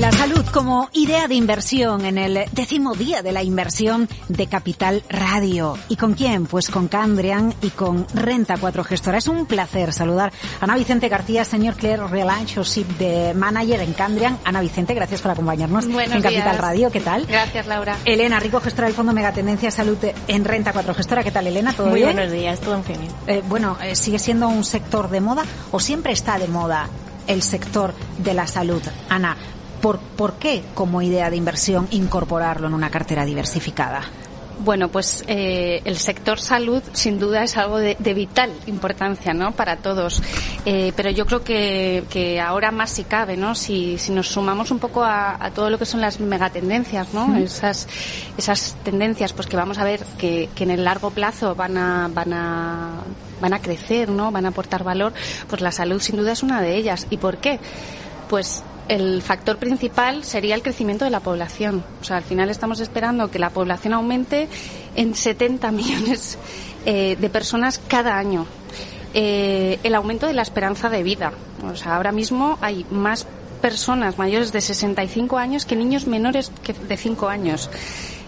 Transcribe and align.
La 0.00 0.10
salud 0.12 0.46
como 0.46 0.88
idea 0.94 1.28
de 1.28 1.34
inversión 1.34 2.06
en 2.06 2.16
el 2.16 2.46
décimo 2.52 2.94
día 2.94 3.20
de 3.20 3.32
la 3.32 3.42
inversión 3.42 4.08
de 4.30 4.46
Capital 4.46 5.02
Radio. 5.10 5.76
¿Y 5.90 5.96
con 5.96 6.14
quién? 6.14 6.46
Pues 6.46 6.70
con 6.70 6.88
Candrian 6.88 7.52
y 7.60 7.68
con 7.68 8.06
Renta 8.14 8.56
4 8.58 8.82
Gestora. 8.82 9.18
Es 9.18 9.28
un 9.28 9.44
placer 9.44 9.92
saludar 9.92 10.32
a 10.58 10.64
Ana 10.64 10.76
Vicente 10.76 11.10
García, 11.10 11.44
señor 11.44 11.74
Claire 11.74 12.06
Relationship 12.06 12.86
de 12.98 13.34
Manager 13.34 13.80
en 13.82 13.92
Candrian. 13.92 14.38
Ana 14.42 14.62
Vicente, 14.62 14.94
gracias 14.94 15.20
por 15.20 15.32
acompañarnos 15.32 15.86
Buenos 15.86 16.16
en 16.16 16.22
Capital 16.22 16.44
días. 16.44 16.58
Radio. 16.58 16.90
¿Qué 16.90 17.00
tal? 17.00 17.26
Gracias, 17.26 17.66
Laura. 17.66 17.98
Elena 18.06 18.40
Rico, 18.40 18.58
gestora 18.60 18.86
del 18.86 18.96
Fondo 18.96 19.12
Megatendencia 19.12 19.70
Salud 19.70 19.98
en 20.28 20.44
Renta 20.46 20.72
4 20.72 20.94
Gestora. 20.94 21.22
¿Qué 21.22 21.30
tal, 21.30 21.46
Elena? 21.46 21.74
¿Todo 21.74 21.88
Muy 21.88 22.00
bien? 22.00 22.14
buenos 22.14 22.32
días, 22.32 22.58
todo 22.60 22.76
en 22.76 22.84
fin. 22.84 22.96
Eh, 23.26 23.42
bueno, 23.46 23.76
eh, 23.82 23.94
¿sigue 23.94 24.18
siendo 24.18 24.48
un 24.48 24.64
sector 24.64 25.10
de 25.10 25.20
moda 25.20 25.42
o 25.72 25.78
siempre 25.78 26.14
está 26.14 26.38
de 26.38 26.48
moda 26.48 26.88
el 27.26 27.42
sector 27.42 27.92
de 28.16 28.32
la 28.32 28.46
salud? 28.46 28.80
Ana, 29.10 29.36
¿por, 29.80 29.98
¿por 29.98 30.34
qué 30.34 30.62
como 30.74 31.02
idea 31.02 31.30
de 31.30 31.36
inversión 31.36 31.88
incorporarlo 31.90 32.66
en 32.66 32.74
una 32.74 32.90
cartera 32.90 33.24
diversificada? 33.24 34.02
Bueno, 34.62 34.88
pues 34.88 35.24
eh, 35.26 35.80
el 35.86 35.96
sector 35.96 36.38
salud 36.38 36.82
sin 36.92 37.18
duda 37.18 37.42
es 37.42 37.56
algo 37.56 37.78
de, 37.78 37.96
de 37.98 38.12
vital 38.12 38.52
importancia, 38.66 39.32
¿no? 39.32 39.52
Para 39.52 39.78
todos. 39.78 40.22
Eh, 40.66 40.92
pero 40.94 41.08
yo 41.08 41.24
creo 41.24 41.42
que, 41.42 42.04
que 42.10 42.38
ahora 42.38 42.70
más 42.70 42.90
si 42.90 43.04
cabe, 43.04 43.38
¿no? 43.38 43.54
Si, 43.54 43.96
si 43.96 44.12
nos 44.12 44.28
sumamos 44.28 44.70
un 44.70 44.78
poco 44.78 45.02
a, 45.02 45.42
a 45.42 45.50
todo 45.52 45.70
lo 45.70 45.78
que 45.78 45.86
son 45.86 46.02
las 46.02 46.20
megatendencias, 46.20 47.14
¿no? 47.14 47.34
Esas, 47.36 47.88
esas 48.36 48.76
tendencias, 48.84 49.32
pues 49.32 49.48
que 49.48 49.56
vamos 49.56 49.78
a 49.78 49.84
ver 49.84 50.04
que, 50.18 50.50
que 50.54 50.64
en 50.64 50.72
el 50.72 50.84
largo 50.84 51.10
plazo 51.10 51.54
van 51.54 51.78
a, 51.78 52.10
van 52.12 52.32
a, 52.34 52.90
van 53.40 53.54
a 53.54 53.62
crecer, 53.62 54.10
¿no? 54.10 54.30
Van 54.30 54.44
a 54.44 54.50
aportar 54.50 54.84
valor, 54.84 55.14
pues 55.48 55.62
la 55.62 55.72
salud 55.72 56.02
sin 56.02 56.16
duda 56.16 56.32
es 56.32 56.42
una 56.42 56.60
de 56.60 56.76
ellas. 56.76 57.06
¿Y 57.08 57.16
por 57.16 57.38
qué? 57.38 57.58
Pues 58.28 58.62
el 58.90 59.22
factor 59.22 59.56
principal 59.56 60.24
sería 60.24 60.56
el 60.56 60.62
crecimiento 60.62 61.04
de 61.04 61.12
la 61.12 61.20
población. 61.20 61.84
O 62.00 62.04
sea, 62.04 62.16
al 62.16 62.24
final 62.24 62.50
estamos 62.50 62.80
esperando 62.80 63.30
que 63.30 63.38
la 63.38 63.50
población 63.50 63.94
aumente 63.94 64.48
en 64.96 65.14
70 65.14 65.70
millones 65.70 66.36
eh, 66.84 67.16
de 67.18 67.30
personas 67.30 67.80
cada 67.86 68.18
año. 68.18 68.46
Eh, 69.14 69.78
el 69.84 69.94
aumento 69.94 70.26
de 70.26 70.32
la 70.32 70.42
esperanza 70.42 70.88
de 70.88 71.04
vida. 71.04 71.32
O 71.64 71.76
sea, 71.76 71.94
ahora 71.94 72.10
mismo 72.10 72.58
hay 72.60 72.84
más 72.90 73.28
personas 73.62 74.18
mayores 74.18 74.50
de 74.50 74.60
65 74.60 75.38
años 75.38 75.66
que 75.66 75.76
niños 75.76 76.08
menores 76.08 76.50
de 76.88 76.96
5 76.96 77.28
años. 77.28 77.70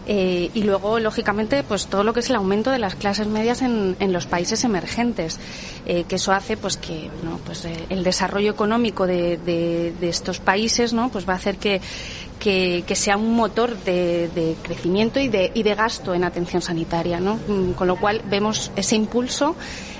Eh, 0.06 0.50
y 0.52 0.62
luego, 0.64 0.98
lógicamente, 0.98 1.62
pues 1.62 1.86
todo 1.86 2.02
lo 2.02 2.12
que 2.12 2.20
es 2.20 2.30
el 2.30 2.36
aumento 2.36 2.70
de 2.70 2.78
las 2.78 2.94
clases 2.94 3.26
medias 3.28 3.62
en, 3.62 3.96
en 4.00 4.12
los 4.12 4.26
países 4.26 4.64
emergentes, 4.64 5.38
eh, 5.86 6.04
que 6.08 6.16
eso 6.16 6.32
hace 6.32 6.56
pues 6.56 6.76
que 6.76 7.08
no, 7.22 7.38
pues, 7.44 7.64
eh, 7.64 7.86
el 7.88 8.02
desarrollo 8.02 8.50
económico 8.50 9.06
de, 9.06 9.36
de, 9.38 10.08
estos 10.08 10.40
países 10.40 10.92
no, 10.92 11.08
pues 11.08 11.28
va 11.28 11.34
a 11.34 11.36
hacer 11.36 11.56
que, 11.56 11.80
que, 12.40 12.84
que 12.86 12.96
sea 12.96 13.16
un 13.16 13.34
motor 13.34 13.76
de, 13.84 14.28
de 14.34 14.56
crecimiento 14.62 15.20
y 15.20 15.28
de, 15.28 15.52
y 15.54 15.62
de 15.62 15.74
gasto 15.74 16.14
en 16.14 16.24
atención 16.24 16.62
sanitaria, 16.62 17.20
¿no? 17.20 17.38
Mm, 17.46 17.72
Con 17.72 17.86
lo 17.86 17.96
cual 17.96 18.22
vemos 18.28 18.72
ese 18.76 18.96
impulso 18.96 19.54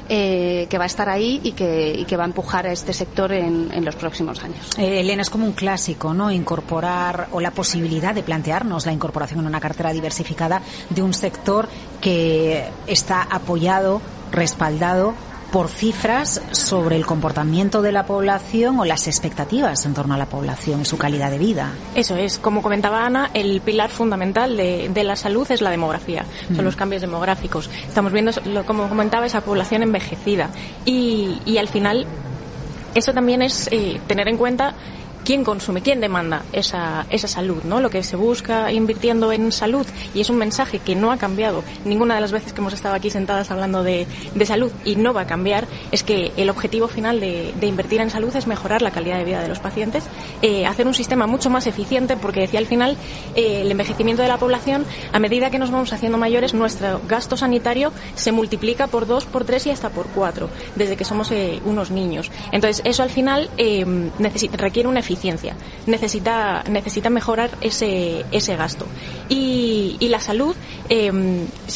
eh, 0.09 0.67
que 0.69 0.79
va 0.79 0.85
a 0.85 0.87
estar 0.87 1.09
ahí 1.09 1.41
y 1.43 1.53
que, 1.53 1.95
y 1.99 2.05
que 2.05 2.17
va 2.17 2.25
a 2.25 2.27
empujar 2.27 2.67
a 2.67 2.73
este 2.73 2.93
sector 2.93 3.33
en, 3.33 3.71
en 3.73 3.85
los 3.85 3.97
próximos 3.97 4.43
años. 4.43 4.59
Eh, 4.79 5.01
Elena, 5.01 5.23
es 5.23 5.31
como 5.31 5.47
un 5.47 5.53
clásico, 5.53 6.13
¿no? 6.15 6.31
Incorporar 6.31 7.29
o 7.33 7.41
la 7.41 7.51
posibilidad 7.51 8.15
de 8.15 8.23
plantearnos 8.23 8.87
la 8.87 8.93
incorporación 8.93 9.41
en 9.41 9.47
una 9.47 9.61
cartera 9.61 9.93
diversificada 9.93 10.63
de 10.91 11.03
un 11.03 11.15
sector 11.15 11.69
que 12.01 12.65
está 12.87 13.23
apoyado, 13.23 14.01
respaldado 14.31 15.15
por 15.53 15.69
cifras 15.69 16.43
sobre 16.51 16.97
el 16.97 17.07
comportamiento 17.07 17.83
de 17.83 17.93
la 17.93 18.07
población 18.07 18.81
o 18.81 18.85
las 18.85 19.07
expectativas 19.07 19.85
en 19.87 19.95
torno 19.95 20.15
a 20.15 20.17
la 20.17 20.27
población 20.27 20.81
y 20.81 20.85
su 20.87 20.97
calidad 20.99 21.31
de 21.31 21.39
vida. 21.39 21.73
Eso 21.95 22.17
es, 22.17 22.39
como 22.39 22.63
comentaba 22.63 23.05
Ana, 23.07 23.31
el 23.35 23.61
pilar 23.61 23.91
fundamental 23.91 24.57
de, 24.57 24.89
de 24.89 25.05
la 25.05 25.15
salud 25.15 25.49
es 25.51 25.61
la 25.61 25.71
demografía, 25.71 26.25
son 26.49 26.57
Mm. 26.63 26.65
los 26.65 26.75
cambios 26.77 27.03
demográficos. 27.03 27.69
Estamos 27.87 28.13
viendo, 28.13 28.33
lo- 28.47 28.65
como 28.65 28.89
comentaba, 28.89 29.27
esa 29.27 29.43
población 29.43 29.83
envejecida 29.83 30.49
y, 30.87 31.39
y 31.45 31.59
al 31.59 31.69
final 31.69 32.07
eso 32.95 33.13
también 33.13 33.43
es 33.43 33.69
eh, 33.71 34.01
tener 34.07 34.29
en 34.29 34.37
cuenta 34.39 34.75
quién 35.25 35.45
consume, 35.45 35.83
quién 35.83 36.01
demanda 36.01 36.43
esa, 36.53 37.07
esa 37.11 37.29
salud, 37.29 37.63
¿no? 37.65 37.81
Lo 37.81 37.91
que 37.91 38.03
se 38.03 38.17
busca 38.17 38.73
invirtiendo 38.73 39.33
en 39.33 39.53
salud 39.53 39.87
y 40.15 40.21
es 40.21 40.31
un 40.31 40.37
mensaje 40.37 40.79
que 40.79 40.95
no 40.95 41.13
ha 41.13 41.17
cambiado 41.17 41.63
ninguna 41.85 42.15
de 42.15 42.21
las 42.21 42.33
veces 42.33 42.53
que 42.53 42.61
hemos 42.61 42.73
estado 42.73 42.95
aquí 42.95 43.11
sentadas 43.11 43.51
hablando 43.51 43.83
de, 43.83 44.07
de 44.35 44.47
salud 44.47 44.73
y 44.85 44.97
no 44.97 45.13
va 45.13 45.23
a 45.23 45.27
cambiar, 45.27 45.67
es 45.91 46.03
que 46.03 46.33
el 46.37 46.51
objetivo 46.51 46.89
final 46.89 47.21
de, 47.21 47.55
de 47.59 47.67
invertir 47.67 48.01
en 48.01 48.11
salud 48.11 48.35
es 48.35 48.47
mejorar 48.47 48.83
la 48.83 48.91
calidad 48.91 49.19
de 49.19 49.25
vida 49.25 49.43
de 49.43 49.49
los 49.49 49.61
pacientes, 49.61 50.05
eh, 50.43 50.67
hacer 50.67 50.87
un 50.87 50.95
sistema 50.95 51.27
mucho 51.27 51.51
más 51.51 51.67
eficiente 51.67 52.17
porque 52.17 52.41
decía 52.41 52.59
al 52.59 52.67
final 52.67 52.97
eh, 53.35 53.63
el 53.63 53.71
envejecimiento 53.71 54.23
de 54.23 54.29
la 54.29 54.39
población, 54.39 54.85
a 55.13 55.19
medida 55.19 55.51
que 55.51 55.59
nos 55.59 55.71
vamos 55.71 55.93
haciendo 55.93 56.19
mayores, 56.19 56.55
nuestro 56.55 57.01
gasto 57.09 57.37
sanitario 57.37 57.93
se 58.15 58.33
multiplica 58.33 58.87
por 58.87 59.07
dos, 59.07 59.25
por 59.25 59.45
tres 59.45 59.67
y 59.67 59.71
hasta 59.71 59.91
por 59.91 60.07
cuatro, 60.09 60.49
desde 60.77 60.97
que 60.97 61.05
somos 61.05 61.31
eh, 61.31 61.61
unos 61.65 61.91
niños. 61.91 62.31
Entonces, 62.51 62.83
eso 62.85 63.03
al 63.03 63.11
final 63.11 63.51
eh, 63.57 63.85
requiere 64.53 64.89
una 64.89 65.01
eficiencia, 65.13 65.55
necesita, 65.87 66.65
necesita 66.69 67.11
mejorar 67.11 67.51
ese, 67.61 68.25
ese 68.33 68.57
gasto. 68.57 68.87
Y, 69.29 69.97
y 70.01 70.09
la 70.09 70.21
salud 70.21 70.55
eh, 70.95 71.11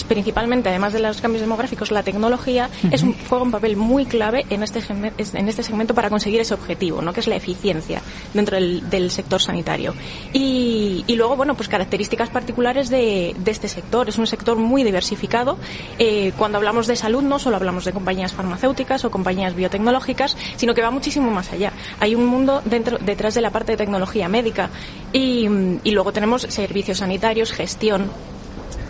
principalmente, 0.09 0.69
además 0.69 0.93
de 0.93 1.01
los 1.01 1.23
cambios 1.23 1.41
demográficos, 1.41 1.91
la 1.91 2.03
tecnología 2.03 2.69
es 2.91 3.03
un, 3.03 3.17
juega 3.31 3.45
un 3.45 3.51
papel 3.51 3.75
muy 3.75 4.05
clave 4.05 4.45
en 4.51 4.63
este, 4.63 4.83
en 4.91 5.49
este 5.49 5.63
segmento 5.63 5.95
para 5.95 6.11
conseguir 6.11 6.43
ese 6.43 6.53
objetivo, 6.53 7.01
¿no? 7.01 7.15
que 7.15 7.21
es 7.21 7.27
la 7.27 7.37
eficiencia 7.37 8.03
dentro 8.35 8.57
del, 8.57 8.91
del 8.91 9.11
sector 9.11 9.41
sanitario. 9.41 9.95
Y, 10.35 11.03
y, 11.07 11.17
luego, 11.17 11.35
bueno, 11.35 11.55
pues 11.55 11.67
características 11.71 12.29
particulares 12.29 12.91
de, 12.91 13.35
de, 13.39 13.51
este 13.51 13.69
sector. 13.69 14.07
Es 14.07 14.19
un 14.19 14.27
sector 14.27 14.59
muy 14.59 14.85
diversificado. 14.85 15.57
Eh, 15.99 16.33
cuando 16.37 16.59
hablamos 16.59 16.87
de 16.87 16.97
salud, 16.97 17.23
no 17.23 17.39
solo 17.39 17.57
hablamos 17.57 17.87
de 17.87 17.93
compañías 17.93 18.35
farmacéuticas 18.35 19.07
o 19.07 19.11
compañías 19.11 19.55
biotecnológicas, 19.55 20.37
sino 20.57 20.75
que 20.75 20.83
va 20.83 20.91
muchísimo 20.91 21.31
más 21.31 21.51
allá. 21.53 21.73
Hay 22.01 22.15
un 22.15 22.27
mundo 22.27 22.61
dentro, 22.67 22.99
detrás 22.99 23.33
de 23.33 23.41
la 23.41 23.51
parte 23.51 23.73
de 23.73 23.79
tecnología 23.79 24.29
médica 24.29 24.69
y, 25.15 25.49
y 25.85 25.91
luego 25.93 26.13
tenemos 26.13 26.43
servicios 26.43 26.99
sanitarios, 26.99 27.53
gestión, 27.53 28.11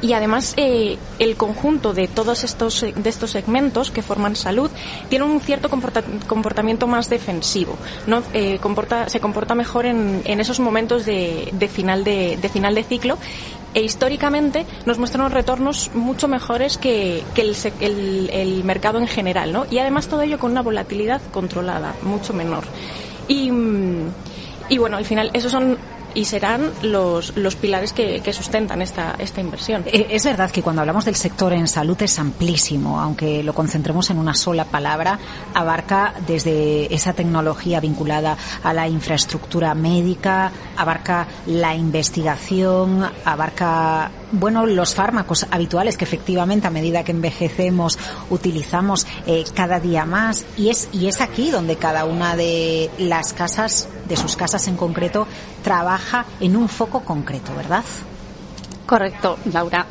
y 0.06 0.12
además 0.12 0.55
eh, 0.56 0.99
el 1.19 1.37
conjunto 1.37 1.93
de 1.93 2.06
todos 2.06 2.44
estos 2.44 2.82
de 2.82 3.08
estos 3.08 3.32
segmentos 3.32 3.91
que 3.91 4.03
forman 4.03 4.37
salud 4.37 4.70
tiene 5.08 5.25
un 5.25 5.41
cierto 5.41 5.69
comportamiento 5.69 6.87
más 6.87 7.11
defensivo 7.11 7.76
no 8.06 8.23
eh, 8.32 8.58
comporta 8.61 9.08
se 9.08 9.19
comporta 9.19 9.55
mejor 9.56 9.85
en, 9.85 10.23
en 10.25 10.41
esos 10.41 10.61
momentos 10.61 11.05
de, 11.05 11.53
de 11.53 11.69
final 11.69 12.05
de, 12.05 12.38
final 12.53 12.76
de 12.76 12.85
ciclo 12.85 13.19
e 13.75 13.82
históricamente 13.82 14.64
nos 14.87 14.99
muestran 14.99 15.23
unos 15.23 15.32
retornos 15.32 15.91
mucho 15.93 16.29
mejores 16.29 16.79
que, 16.79 17.25
que 17.35 17.43
el, 17.43 17.56
el, 17.81 18.31
el, 18.32 18.64
mercado 18.64 18.99
en 18.99 19.08
general 19.08 19.53
no 19.53 19.67
y 19.69 19.79
además 19.79 20.06
todo 20.06 20.23
ello 20.23 20.38
con 20.38 20.53
una 20.53 20.62
volatilidad 20.62 21.20
controlada 21.32 21.94
mucho 22.03 22.32
menor. 22.32 22.64
Y 23.29 23.50
y 24.69 24.79
bueno 24.79 24.97
al 24.97 25.05
final 25.05 25.31
esos 25.32 25.53
son 25.53 25.79
y 26.17 26.25
serán 26.25 26.73
los, 26.83 27.37
los 27.37 27.57
pilares 27.57 27.93
que, 27.93 28.21
que 28.21 28.33
sustentan 28.33 28.81
esta, 28.81 29.15
esta 29.19 29.43
inversión. 29.43 29.85
Eh, 29.87 30.07
es 30.11 30.25
verdad 30.25 30.51
que 30.51 30.63
cuando 30.63 30.81
hablamos 30.81 31.05
del 31.05 31.15
sector 31.15 31.53
en 31.53 31.69
salud 31.69 32.01
es 32.01 32.19
amplísimo, 32.19 32.99
aunque 33.01 33.43
lo 33.43 33.53
concentremos 33.53 34.09
en 34.09 34.19
una 34.19 34.35
sola 34.35 34.65
palabra, 34.65 35.19
abarca 35.53 36.15
desde 36.27 36.93
esa 36.93 37.13
tecnología 37.13 37.81
vinculada 37.81 38.37
a 38.63 38.73
la 38.73 38.89
infraestructura 38.89 39.75
médica, 39.75 40.51
abarca 40.77 41.27
la 41.47 41.75
investigación, 41.75 43.07
abarca 43.25 44.11
bueno, 44.32 44.67
los 44.67 44.94
fármacos 44.94 45.46
habituales 45.50 45.96
que 45.96 46.05
efectivamente 46.05 46.67
a 46.67 46.70
medida 46.70 47.05
que 47.05 47.12
envejecemos 47.12 47.99
utilizamos 48.31 49.06
eh, 49.26 49.44
cada 49.55 49.81
día 49.81 50.05
más 50.05 50.44
y 50.56 50.70
es 50.70 50.88
y 50.93 51.08
es 51.08 51.20
aquí 51.20 51.50
donde 51.50 51.76
cada 51.76 52.05
una 52.05 52.37
de 52.37 52.90
las 52.99 53.32
casas 53.32 53.88
de 54.08 54.17
sus 54.17 54.37
casas 54.37 54.67
en 54.69 54.76
concreto 54.76 55.26
trabaja 55.62 56.26
en 56.40 56.56
un 56.56 56.69
foco 56.69 57.00
concreto, 57.00 57.55
¿verdad? 57.56 57.84
Correcto, 58.87 59.37
Laura. 59.53 59.87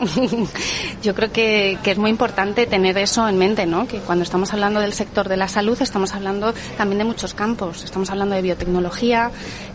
Yo 1.04 1.14
creo 1.14 1.30
que, 1.30 1.78
que, 1.84 1.92
es 1.92 1.98
muy 1.98 2.10
importante 2.10 2.66
tener 2.66 2.98
eso 2.98 3.28
en 3.28 3.38
mente, 3.38 3.66
¿no? 3.66 3.88
Que 3.88 3.98
cuando 3.98 4.24
estamos 4.24 4.54
hablando 4.54 4.80
del 4.80 4.94
sector 4.94 5.28
de 5.28 5.36
la 5.36 5.50
salud 5.50 5.78
estamos 5.82 6.14
hablando 6.14 6.54
también 6.78 7.00
de 7.00 7.04
muchos 7.04 7.34
campos. 7.34 7.84
Estamos 7.84 8.10
hablando 8.10 8.36
de 8.36 8.42
biotecnología, 8.42 9.32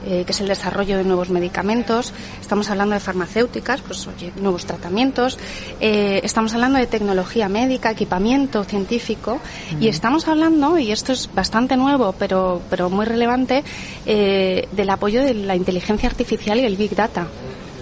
eh, 0.07 0.25
que 0.25 0.33
es 0.33 0.41
el 0.41 0.49
desarrollo 0.49 0.97
de 0.97 1.05
nuevos 1.05 1.29
medicamentos. 1.29 2.15
Estamos 2.41 2.71
hablando 2.71 2.95
de 2.95 3.01
farmacéuticas, 3.01 3.83
pues 3.83 4.07
oye, 4.07 4.33
nuevos 4.41 4.65
tratamientos. 4.65 5.39
Eh, 5.81 6.21
estamos 6.25 6.55
hablando 6.55 6.79
de 6.79 6.87
tecnología 6.87 7.51
médica, 7.51 7.91
equipamiento 7.91 8.65
científico. 8.65 9.39
Y 9.79 9.89
estamos 9.89 10.29
hablando, 10.29 10.79
y 10.79 10.93
esto 10.93 11.13
es 11.13 11.29
bastante 11.35 11.77
nuevo, 11.77 12.15
pero, 12.19 12.63
pero 12.71 12.89
muy 12.89 13.05
relevante, 13.05 13.65
eh, 14.07 14.67
del 14.73 14.89
apoyo 14.89 15.23
de 15.23 15.35
la 15.35 15.57
inteligencia 15.57 16.09
artificial 16.09 16.59
y 16.59 16.65
el 16.65 16.77
big 16.77 16.97
data. 16.97 17.27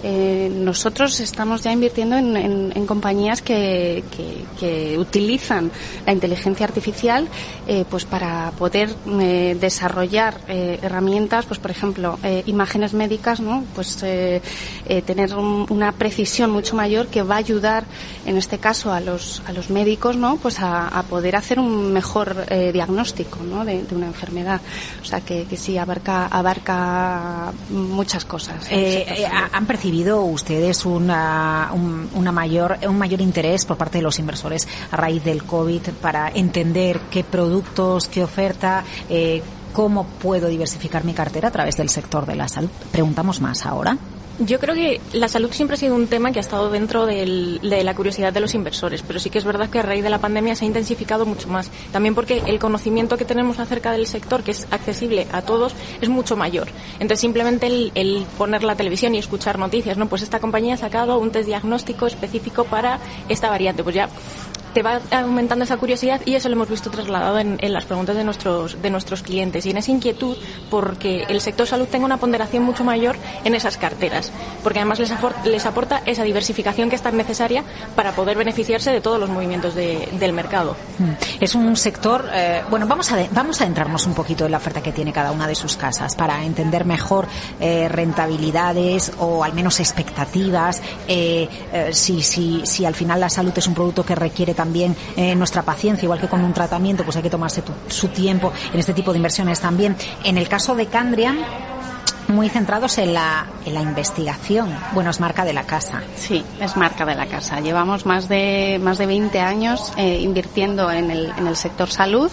Eh, 0.03 0.49
nosotros 0.53 1.19
estamos 1.19 1.63
ya 1.63 1.71
invirtiendo 1.73 2.15
en, 2.15 2.37
en, 2.37 2.71
en 2.73 2.85
compañías 2.85 3.41
que, 3.41 4.03
que, 4.15 4.45
que, 4.57 4.97
utilizan 4.97 5.71
la 6.05 6.13
inteligencia 6.13 6.65
artificial 6.65 7.27
eh, 7.67 7.83
pues 7.89 8.05
para 8.05 8.51
poder 8.57 8.95
eh, 9.19 9.57
desarrollar 9.59 10.39
eh, 10.47 10.79
herramientas, 10.81 11.45
pues 11.45 11.59
por 11.59 11.71
ejemplo, 11.71 12.17
eh, 12.23 12.43
imágenes 12.45 12.93
médicas, 12.93 13.41
¿no? 13.41 13.65
Pues 13.75 13.99
eh, 14.03 14.41
tener 15.05 15.35
un, 15.35 15.65
una 15.69 15.91
precisión 15.91 16.51
mucho 16.51 16.75
mayor 16.75 17.07
que 17.07 17.21
va 17.21 17.35
a 17.35 17.39
ayudar, 17.39 17.83
en 18.25 18.37
este 18.37 18.57
caso, 18.57 18.93
a 18.93 19.01
los, 19.01 19.41
a 19.47 19.51
los 19.53 19.69
médicos, 19.69 20.15
¿no? 20.15 20.37
Pues 20.37 20.59
a, 20.59 20.87
a 20.87 21.03
poder 21.03 21.35
hacer 21.35 21.59
un 21.59 21.91
mejor 21.91 22.45
diagnóstico, 22.73 23.39
¿no? 23.43 23.65
De, 23.65 23.83
de, 23.83 23.95
una 23.95 24.07
enfermedad. 24.07 24.61
O 25.01 25.05
sea 25.05 25.21
que, 25.21 25.45
que 25.45 25.57
sí 25.57 25.77
abarca, 25.77 26.27
abarca 26.27 27.51
muchas 27.69 28.23
cosas. 28.25 28.67
han 29.51 29.65
percibido 29.65 29.88
percibido 29.89 30.21
ustedes 30.21 30.85
una, 30.85 31.71
un, 31.73 32.07
una 32.13 32.31
mayor, 32.31 32.77
un 32.87 32.99
mayor 32.99 33.21
interés 33.21 33.65
por 33.65 33.75
parte 33.75 33.97
de 33.97 34.03
los 34.03 34.19
inversores 34.19 34.67
a 34.91 34.95
raíz 34.95 35.23
del 35.23 35.43
COVID 35.45 35.81
para 35.99 36.29
entender 36.29 36.99
qué 37.09 37.23
productos, 37.23 38.07
qué 38.07 38.23
oferta, 38.23 38.83
eh, 39.09 39.41
cómo 39.73 40.05
puedo 40.05 40.47
diversificar 40.47 41.03
mi 41.05 41.13
cartera 41.13 41.47
a 41.47 41.51
través 41.51 41.75
del 41.77 41.89
sector 41.89 42.27
de 42.27 42.35
la 42.35 42.47
salud? 42.47 42.69
Preguntamos 42.91 43.41
más 43.41 43.65
ahora. 43.65 43.97
Yo 44.39 44.57
creo 44.57 44.73
que 44.73 45.01
la 45.11 45.27
salud 45.27 45.51
siempre 45.51 45.75
ha 45.75 45.77
sido 45.77 45.95
un 45.95 46.07
tema 46.07 46.31
que 46.31 46.39
ha 46.39 46.41
estado 46.41 46.69
dentro 46.69 47.05
del, 47.05 47.59
de 47.61 47.83
la 47.83 47.93
curiosidad 47.93 48.31
de 48.31 48.39
los 48.39 48.55
inversores, 48.55 49.01
pero 49.01 49.19
sí 49.19 49.29
que 49.29 49.37
es 49.37 49.43
verdad 49.43 49.69
que 49.69 49.79
a 49.79 49.81
raíz 49.81 50.01
de 50.01 50.09
la 50.09 50.19
pandemia 50.19 50.55
se 50.55 50.63
ha 50.63 50.67
intensificado 50.67 51.25
mucho 51.25 51.49
más. 51.49 51.69
También 51.91 52.15
porque 52.15 52.41
el 52.45 52.57
conocimiento 52.57 53.17
que 53.17 53.25
tenemos 53.25 53.59
acerca 53.59 53.91
del 53.91 54.07
sector, 54.07 54.41
que 54.41 54.51
es 54.51 54.65
accesible 54.71 55.27
a 55.33 55.41
todos, 55.41 55.75
es 55.99 56.07
mucho 56.07 56.37
mayor. 56.37 56.69
Entonces 56.93 57.19
simplemente 57.19 57.67
el, 57.67 57.91
el 57.95 58.25
poner 58.37 58.63
la 58.63 58.75
televisión 58.75 59.13
y 59.13 59.17
escuchar 59.17 59.59
noticias, 59.59 59.97
¿no? 59.97 60.07
Pues 60.07 60.21
esta 60.21 60.39
compañía 60.39 60.75
ha 60.75 60.77
sacado 60.77 61.19
un 61.19 61.31
test 61.31 61.47
diagnóstico 61.47 62.07
específico 62.07 62.63
para 62.63 62.99
esta 63.27 63.49
variante. 63.49 63.83
Pues 63.83 63.95
ya 63.95 64.07
te 64.73 64.83
va 64.83 64.99
aumentando 65.11 65.65
esa 65.65 65.77
curiosidad 65.77 66.21
y 66.25 66.35
eso 66.35 66.49
lo 66.49 66.55
hemos 66.55 66.69
visto 66.69 66.89
trasladado 66.89 67.39
en, 67.39 67.57
las 67.73 67.85
preguntas 67.85 68.15
de 68.15 68.23
nuestros, 68.23 68.81
de 68.81 68.89
nuestros 68.89 69.21
clientes 69.21 69.65
y 69.65 69.71
en 69.71 69.77
esa 69.77 69.91
inquietud 69.91 70.37
porque 70.69 71.23
el 71.29 71.41
sector 71.41 71.67
salud 71.67 71.87
tenga 71.87 72.05
una 72.05 72.17
ponderación 72.17 72.63
mucho 72.63 72.83
mayor 72.83 73.15
en 73.43 73.55
esas 73.55 73.77
carteras, 73.77 74.31
porque 74.63 74.79
además 74.79 74.99
les, 74.99 75.11
les 75.45 75.65
aporta 75.65 76.01
esa 76.05 76.23
diversificación 76.23 76.89
que 76.89 76.95
es 76.95 77.01
tan 77.01 77.17
necesaria 77.17 77.63
para 77.95 78.13
poder 78.13 78.37
beneficiarse 78.37 78.91
de 78.91 79.01
todos 79.01 79.19
los 79.19 79.29
movimientos 79.29 79.75
de, 79.75 80.09
del 80.19 80.33
mercado. 80.33 80.75
Es 81.39 81.55
un 81.55 81.75
sector, 81.75 82.25
eh, 82.33 82.63
bueno, 82.69 82.87
vamos 82.87 83.11
a, 83.11 83.17
vamos 83.31 83.61
a 83.61 83.65
entrarnos 83.65 84.05
un 84.05 84.13
poquito 84.13 84.45
en 84.45 84.51
la 84.51 84.57
oferta 84.57 84.81
que 84.81 84.91
tiene 84.91 85.13
cada 85.13 85.31
una 85.31 85.47
de 85.47 85.55
sus 85.55 85.77
casas 85.77 86.15
para 86.15 86.43
entender 86.43 86.85
mejor 86.85 87.27
eh, 87.59 87.87
rentabilidades 87.87 89.11
o 89.19 89.43
al 89.43 89.53
menos 89.53 89.79
expectativas, 89.79 90.81
eh, 91.07 91.47
si, 91.91 92.21
si, 92.21 92.61
si 92.65 92.85
al 92.85 92.95
final 92.95 93.19
la 93.19 93.29
salud 93.29 93.53
es 93.55 93.67
un 93.67 93.73
producto 93.73 94.03
que 94.03 94.15
requiere 94.15 94.53
también 94.59 94.93
eh, 95.15 95.35
nuestra 95.35 95.61
paciencia, 95.61 96.05
igual 96.05 96.19
que 96.19 96.27
con 96.27 96.43
un 96.43 96.51
tratamiento, 96.51 97.05
pues 97.05 97.15
hay 97.15 97.23
que 97.23 97.29
tomarse 97.29 97.61
tu, 97.61 97.71
su 97.87 98.09
tiempo 98.09 98.51
en 98.73 98.77
este 98.77 98.93
tipo 98.93 99.13
de 99.13 99.17
inversiones 99.17 99.61
también. 99.61 99.95
En 100.25 100.37
el 100.37 100.49
caso 100.49 100.75
de 100.75 100.87
Candrian, 100.87 101.37
muy 102.27 102.49
centrados 102.49 102.97
en 102.97 103.13
la, 103.13 103.47
en 103.65 103.73
la 103.73 103.81
investigación. 103.81 104.75
Bueno, 104.91 105.11
es 105.11 105.21
marca 105.21 105.45
de 105.45 105.53
la 105.53 105.63
casa. 105.63 106.03
Sí, 106.17 106.43
es 106.59 106.75
marca 106.75 107.05
de 107.05 107.15
la 107.15 107.27
casa. 107.27 107.61
Llevamos 107.61 108.05
más 108.05 108.27
de, 108.27 108.81
más 108.83 108.97
de 108.97 109.05
20 109.05 109.39
años 109.39 109.93
eh, 109.95 110.19
invirtiendo 110.19 110.91
en 110.91 111.09
el, 111.09 111.33
en 111.37 111.47
el 111.47 111.55
sector 111.55 111.89
salud 111.89 112.29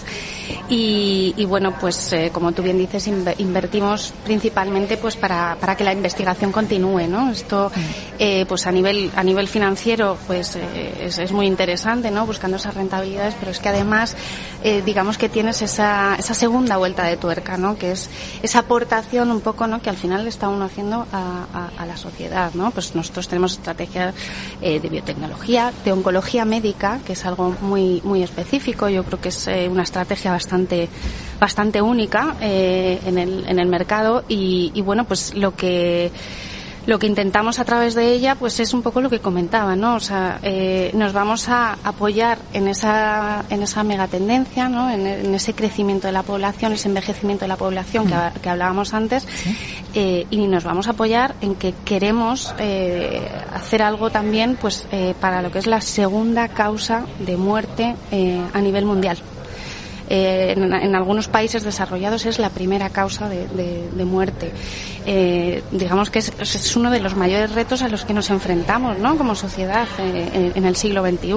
y, 0.69 1.33
y 1.37 1.45
bueno, 1.45 1.75
pues 1.79 2.13
eh, 2.13 2.29
como 2.31 2.51
tú 2.51 2.61
bien 2.61 2.77
dices, 2.77 3.07
in, 3.07 3.25
invertimos 3.37 4.13
principalmente 4.23 4.97
pues 4.97 5.15
para, 5.15 5.57
para 5.59 5.75
que 5.75 5.83
la 5.83 5.93
investigación 5.93 6.51
continúe, 6.51 7.07
¿no? 7.07 7.31
Esto, 7.31 7.71
eh, 8.19 8.45
pues 8.47 8.67
a 8.67 8.71
nivel, 8.71 9.11
a 9.15 9.23
nivel 9.23 9.47
financiero, 9.47 10.17
pues 10.27 10.55
eh, 10.55 11.05
es, 11.05 11.17
es, 11.17 11.31
muy 11.31 11.47
interesante, 11.47 12.11
¿no? 12.11 12.25
Buscando 12.25 12.57
esas 12.57 12.75
rentabilidades, 12.75 13.35
pero 13.39 13.51
es 13.51 13.59
que 13.59 13.69
además, 13.69 14.15
eh, 14.63 14.81
digamos 14.85 15.17
que 15.17 15.29
tienes 15.29 15.61
esa, 15.61 16.15
esa 16.15 16.33
segunda 16.33 16.77
vuelta 16.77 17.03
de 17.03 17.17
tuerca, 17.17 17.57
¿no? 17.57 17.77
Que 17.77 17.91
es 17.91 18.09
esa 18.43 18.59
aportación 18.59 19.31
un 19.31 19.41
poco, 19.41 19.67
¿no? 19.67 19.81
que 19.81 19.89
al 19.89 19.97
final 19.97 20.27
está 20.27 20.49
uno 20.49 20.65
haciendo 20.65 21.07
a, 21.11 21.45
a, 21.53 21.81
a 21.81 21.85
la 21.85 21.97
sociedad, 21.97 22.53
¿no? 22.53 22.71
Pues 22.71 22.95
nosotros 22.95 23.27
tenemos 23.27 23.53
estrategias 23.53 24.13
eh, 24.61 24.79
de 24.79 24.89
biotecnología, 24.89 25.71
de 25.85 25.91
oncología 25.91 26.45
médica, 26.45 26.99
que 27.05 27.13
es 27.13 27.25
algo 27.25 27.55
muy 27.61 28.01
muy 28.03 28.23
específico. 28.23 28.89
Yo 28.89 29.03
creo 29.03 29.21
que 29.21 29.29
es 29.29 29.47
eh, 29.47 29.67
una 29.69 29.83
estrategia 29.83 30.31
bastante 30.37 30.87
bastante 31.39 31.81
única 31.81 32.35
eh, 32.41 32.99
en 33.05 33.17
el 33.17 33.31
en 33.47 33.59
el 33.59 33.67
mercado 33.67 34.23
y, 34.27 34.71
y 34.73 34.81
bueno, 34.81 35.05
pues 35.05 35.33
lo 35.35 35.55
que 35.55 36.11
lo 36.87 36.99
que 36.99 37.05
intentamos 37.05 37.59
a 37.59 37.65
través 37.65 37.93
de 37.95 38.13
ella 38.13 38.35
pues 38.35 38.59
es 38.61 38.73
un 38.73 38.81
poco 38.81 39.01
lo 39.01 39.09
que 39.09 39.19
comentaba 39.19 39.75
no 39.75 39.95
o 39.95 39.99
sea 39.99 40.39
eh, 40.41 40.89
nos 40.93 41.11
vamos 41.11 41.49
a 41.49 41.77
apoyar 41.83 42.39
en 42.53 42.69
esa 42.69 43.43
en 43.49 43.61
esa 43.61 43.83
megatendencia 43.83 44.69
no 44.69 44.89
en, 44.89 45.05
en, 45.05 45.35
ese 45.35 45.53
crecimiento 45.53 46.07
de 46.07 46.13
la 46.13 46.23
población 46.23 46.71
ese 46.71 46.87
envejecimiento 46.87 47.43
de 47.43 47.49
la 47.49 47.57
población 47.57 48.05
mm. 48.05 48.07
que, 48.07 48.39
que, 48.39 48.49
hablábamos 48.49 48.93
antes 48.93 49.27
¿Sí? 49.29 49.55
eh, 49.95 50.27
y 50.31 50.47
nos 50.47 50.63
vamos 50.63 50.87
a 50.87 50.91
apoyar 50.91 51.35
en 51.41 51.55
que 51.55 51.73
queremos 51.83 52.55
eh, 52.57 53.29
hacer 53.53 53.81
algo 53.81 54.09
también 54.09 54.57
pues 54.59 54.87
para 55.19 55.41
lo 55.41 55.51
que 55.51 55.59
es 55.59 55.67
la 55.67 55.81
segunda 55.81 56.47
causa 56.47 57.05
de 57.19 57.35
muerte 57.35 57.95
a 58.53 58.61
nivel 58.61 58.85
mundial 58.85 59.17
eh, 60.09 60.53
en, 60.55 60.95
algunos 60.95 61.27
países 61.27 61.63
desarrollados 61.63 62.25
es 62.25 62.39
la 62.39 62.49
primera 62.49 62.89
causa 62.89 63.27
de, 63.29 64.05
muerte. 64.05 64.51
Eh, 65.05 65.63
digamos 65.71 66.09
que 66.09 66.19
es, 66.19 66.75
uno 66.75 66.91
de 66.91 66.99
los 66.99 67.15
mayores 67.15 67.51
retos 67.51 67.81
a 67.81 67.87
los 67.87 68.05
que 68.05 68.13
nos 68.13 68.29
enfrentamos 68.29 68.99
¿no? 68.99 69.17
como 69.17 69.35
sociedad 69.35 69.87
en, 69.99 70.53
en 70.55 70.65
el 70.65 70.75
siglo 70.75 71.05
XXI. 71.05 71.33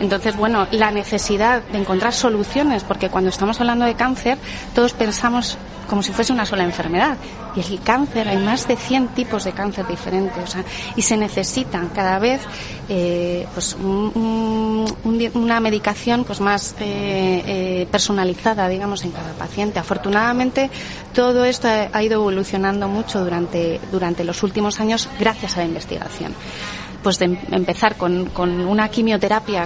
Entonces, 0.00 0.36
bueno, 0.36 0.66
la 0.70 0.90
necesidad 0.90 1.62
de 1.62 1.78
encontrar 1.78 2.12
soluciones, 2.12 2.84
porque 2.84 3.08
cuando 3.08 3.30
estamos 3.30 3.60
hablando 3.60 3.84
de 3.84 3.94
cáncer, 3.94 4.38
todos 4.74 4.92
pensamos 4.92 5.58
como 5.88 6.02
si 6.02 6.12
fuese 6.12 6.32
una 6.32 6.46
sola 6.46 6.64
enfermedad. 6.64 7.16
Y 7.56 7.60
el 7.60 7.80
cáncer, 7.80 8.28
hay 8.28 8.38
más 8.38 8.66
de 8.66 8.76
100 8.76 9.08
tipos 9.08 9.44
de 9.44 9.52
cáncer 9.52 9.86
diferentes, 9.86 10.56
y 10.96 11.02
se 11.02 11.16
necesitan 11.16 11.88
cada 11.88 12.18
vez 12.18 12.40
eh, 12.88 13.46
pues 13.54 13.76
una 13.80 15.60
medicación 15.60 16.24
pues 16.24 16.40
más 16.40 16.74
eh, 16.80 17.42
eh, 17.46 17.88
personalizada, 17.90 18.68
digamos, 18.68 19.04
en 19.04 19.12
cada 19.12 19.32
paciente. 19.34 19.78
Afortunadamente, 19.78 20.70
todo 21.12 21.44
esto 21.44 21.68
ha 21.92 22.02
ido 22.02 22.14
evolucionando 22.14 22.88
mucho 22.88 23.22
durante, 23.22 23.80
durante 23.92 24.24
los 24.24 24.42
últimos 24.42 24.80
años 24.80 25.08
gracias 25.18 25.56
a 25.56 25.60
la 25.60 25.66
investigación 25.66 26.34
pues 27.04 27.18
de 27.18 27.38
empezar 27.52 27.96
con, 27.96 28.24
con 28.30 28.60
una 28.62 28.88
quimioterapia 28.88 29.64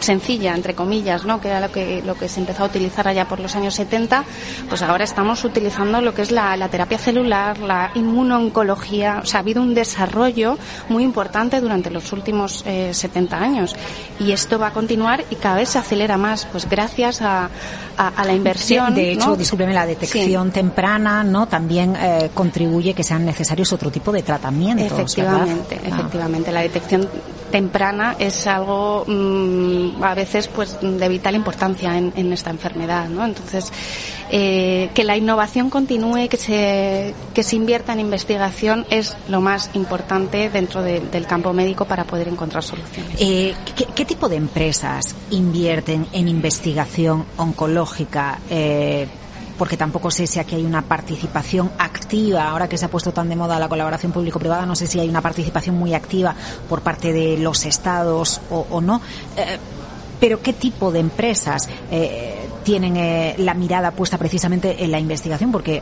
sencilla, 0.00 0.54
entre 0.54 0.74
comillas, 0.74 1.24
¿no? 1.24 1.40
que 1.40 1.48
era 1.48 1.60
lo 1.60 1.70
que, 1.70 2.02
lo 2.04 2.14
que 2.14 2.28
se 2.28 2.40
empezó 2.40 2.64
a 2.64 2.66
utilizar 2.66 3.06
allá 3.06 3.28
por 3.28 3.38
los 3.38 3.54
años 3.54 3.74
70, 3.74 4.24
pues 4.68 4.80
ahora 4.82 5.04
estamos 5.04 5.44
utilizando 5.44 6.00
lo 6.00 6.14
que 6.14 6.22
es 6.22 6.30
la, 6.30 6.56
la 6.56 6.68
terapia 6.68 6.98
celular, 6.98 7.58
la 7.58 7.90
inmunoncología. 7.94 9.20
O 9.22 9.26
sea, 9.26 9.40
ha 9.40 9.42
habido 9.42 9.62
un 9.62 9.74
desarrollo 9.74 10.58
muy 10.88 11.04
importante 11.04 11.60
durante 11.60 11.90
los 11.90 12.10
últimos 12.12 12.64
eh, 12.66 12.94
70 12.94 13.38
años. 13.38 13.76
Y 14.18 14.32
esto 14.32 14.58
va 14.58 14.68
a 14.68 14.72
continuar 14.72 15.24
y 15.30 15.36
cada 15.36 15.56
vez 15.56 15.68
se 15.68 15.78
acelera 15.78 16.16
más, 16.16 16.46
pues 16.46 16.68
gracias 16.68 17.20
a, 17.20 17.50
a, 17.96 18.24
la 18.24 18.32
inversión. 18.32 18.94
De, 18.94 19.12
hecho, 19.12 19.36
discúlpeme, 19.36 19.72
la 19.72 19.86
detección 19.86 20.50
temprana 20.50 21.22
no 21.24 21.46
también 21.46 21.94
eh, 21.96 22.30
contribuye 22.34 22.94
que 22.94 23.02
sean 23.02 23.24
necesarios 23.24 23.72
otro 23.72 23.90
tipo 23.90 24.12
de 24.12 24.22
tratamientos. 24.22 24.86
Efectivamente, 24.92 25.80
ah. 25.82 25.88
efectivamente. 25.88 26.52
La 26.52 26.61
detección 26.62 27.08
temprana 27.52 28.16
es 28.18 28.46
algo 28.48 29.04
mm, 29.06 30.02
a 30.02 30.14
veces 30.14 30.48
pues 30.48 30.78
de 30.80 31.08
vital 31.08 31.36
importancia 31.36 31.96
en, 31.96 32.32
esta 32.32 32.50
enfermedad, 32.50 33.08
¿no? 33.08 33.24
Entonces 33.24 33.70
eh, 34.30 34.90
que 34.94 35.04
la 35.04 35.16
innovación 35.16 35.68
continúe, 35.68 36.28
que 36.28 36.38
se 36.38 37.14
que 37.34 37.42
se 37.42 37.56
invierta 37.56 37.92
en 37.92 38.00
investigación 38.00 38.86
es 38.90 39.16
lo 39.28 39.40
más 39.40 39.70
importante 39.74 40.48
dentro 40.50 40.82
del 40.82 41.26
campo 41.26 41.52
médico 41.52 41.84
para 41.84 42.04
poder 42.04 42.28
encontrar 42.28 42.64
soluciones. 42.64 43.14
Eh, 43.20 43.54
¿qué, 43.94 44.04
tipo 44.04 44.28
de 44.28 44.36
empresas 44.36 45.14
invierten 45.30 46.06
en 46.12 46.28
investigación 46.28 47.26
oncológica? 47.36 48.38
Eh, 48.48 49.06
porque 49.62 49.76
tampoco 49.76 50.10
sé 50.10 50.26
si 50.26 50.40
aquí 50.40 50.56
hay 50.56 50.64
una 50.64 50.82
participación 50.82 51.70
activa, 51.78 52.48
ahora 52.48 52.68
que 52.68 52.76
se 52.76 52.86
ha 52.86 52.90
puesto 52.90 53.12
tan 53.12 53.28
de 53.28 53.36
moda 53.36 53.60
la 53.60 53.68
colaboración 53.68 54.10
público-privada, 54.10 54.66
no 54.66 54.74
sé 54.74 54.88
si 54.88 54.98
hay 54.98 55.08
una 55.08 55.20
participación 55.20 55.76
muy 55.76 55.94
activa 55.94 56.34
por 56.68 56.80
parte 56.80 57.12
de 57.12 57.38
los 57.38 57.64
estados 57.64 58.40
o, 58.50 58.80
no. 58.80 59.00
Eh, 59.36 59.58
pero 60.18 60.42
¿qué 60.42 60.52
tipo 60.52 60.90
de 60.90 60.98
empresas 60.98 61.68
eh, 61.92 62.48
tienen 62.64 62.96
eh, 62.96 63.36
la 63.38 63.54
mirada 63.54 63.92
puesta 63.92 64.18
precisamente 64.18 64.82
en 64.82 64.90
la 64.90 64.98
investigación? 64.98 65.52
Porque 65.52 65.80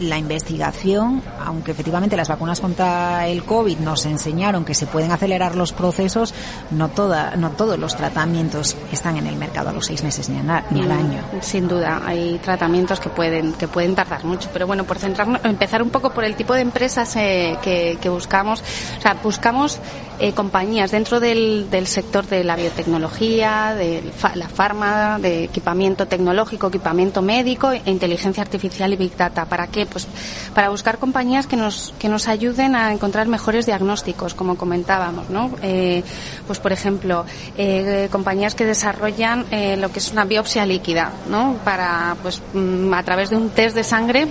la 0.00 0.18
investigación, 0.18 1.22
aunque 1.44 1.72
efectivamente 1.72 2.16
las 2.16 2.28
vacunas 2.28 2.60
contra 2.60 3.26
el 3.26 3.44
COVID 3.44 3.78
nos 3.78 4.06
enseñaron 4.06 4.64
que 4.64 4.74
se 4.74 4.86
pueden 4.86 5.12
acelerar 5.12 5.54
los 5.54 5.72
procesos, 5.72 6.34
no, 6.70 6.88
toda, 6.88 7.36
no 7.36 7.50
todos 7.50 7.78
los 7.78 7.96
tratamientos 7.96 8.76
están 8.92 9.16
en 9.16 9.26
el 9.26 9.36
mercado 9.36 9.70
a 9.70 9.72
los 9.72 9.86
seis 9.86 10.02
meses 10.02 10.28
ni, 10.28 10.38
ni 10.70 10.82
al 10.82 10.90
año. 10.90 11.22
Sin 11.40 11.68
duda, 11.68 12.02
hay 12.04 12.38
tratamientos 12.42 13.00
que 13.00 13.08
pueden, 13.08 13.52
que 13.54 13.68
pueden 13.68 13.94
tardar 13.94 14.24
mucho. 14.24 14.48
Pero 14.52 14.66
bueno, 14.66 14.84
por 14.84 14.98
centrarnos, 14.98 15.44
empezar 15.44 15.82
un 15.82 15.90
poco 15.90 16.10
por 16.10 16.24
el 16.24 16.36
tipo 16.36 16.54
de 16.54 16.60
empresas 16.60 17.14
eh, 17.16 17.58
que, 17.62 17.98
que, 18.00 18.08
buscamos. 18.08 18.62
O 18.98 19.00
sea, 19.00 19.14
buscamos 19.14 19.80
eh, 20.20 20.32
compañías 20.32 20.90
dentro 20.90 21.20
del, 21.20 21.68
del 21.70 21.86
sector 21.86 22.26
de 22.26 22.44
la 22.44 22.56
biotecnología, 22.56 23.74
de 23.74 24.02
la 24.34 24.48
farma, 24.48 25.18
de 25.18 25.44
equipamiento 25.44 26.06
tecnológico, 26.06 26.68
equipamiento 26.68 27.22
médico 27.22 27.70
e 27.72 27.82
inteligencia 27.86 28.42
artificial 28.42 28.92
y 28.92 28.96
big 28.96 29.16
data. 29.16 29.44
¿Para 29.44 29.66
qué? 29.68 29.86
Pues 29.90 30.06
para 30.54 30.68
buscar 30.70 30.98
compañías 30.98 31.46
que 31.46 31.56
nos, 31.56 31.94
que 31.98 32.08
nos 32.08 32.28
ayuden 32.28 32.74
a 32.74 32.92
encontrar 32.92 33.28
mejores 33.28 33.66
diagnósticos, 33.66 34.34
como 34.34 34.56
comentábamos, 34.56 35.30
¿no? 35.30 35.50
Eh, 35.62 36.02
pues 36.46 36.58
por 36.58 36.72
ejemplo, 36.72 37.24
eh, 37.56 38.08
compañías 38.10 38.54
que 38.54 38.64
desarrollan 38.64 39.46
eh, 39.50 39.76
lo 39.76 39.90
que 39.90 39.98
es 39.98 40.12
una 40.12 40.24
biopsia 40.24 40.66
líquida, 40.66 41.12
¿no? 41.28 41.56
Para, 41.64 42.16
pues, 42.22 42.42
mm, 42.52 42.92
a 42.92 43.02
través 43.02 43.30
de 43.30 43.36
un 43.36 43.50
test 43.50 43.74
de 43.74 43.84
sangre, 43.84 44.28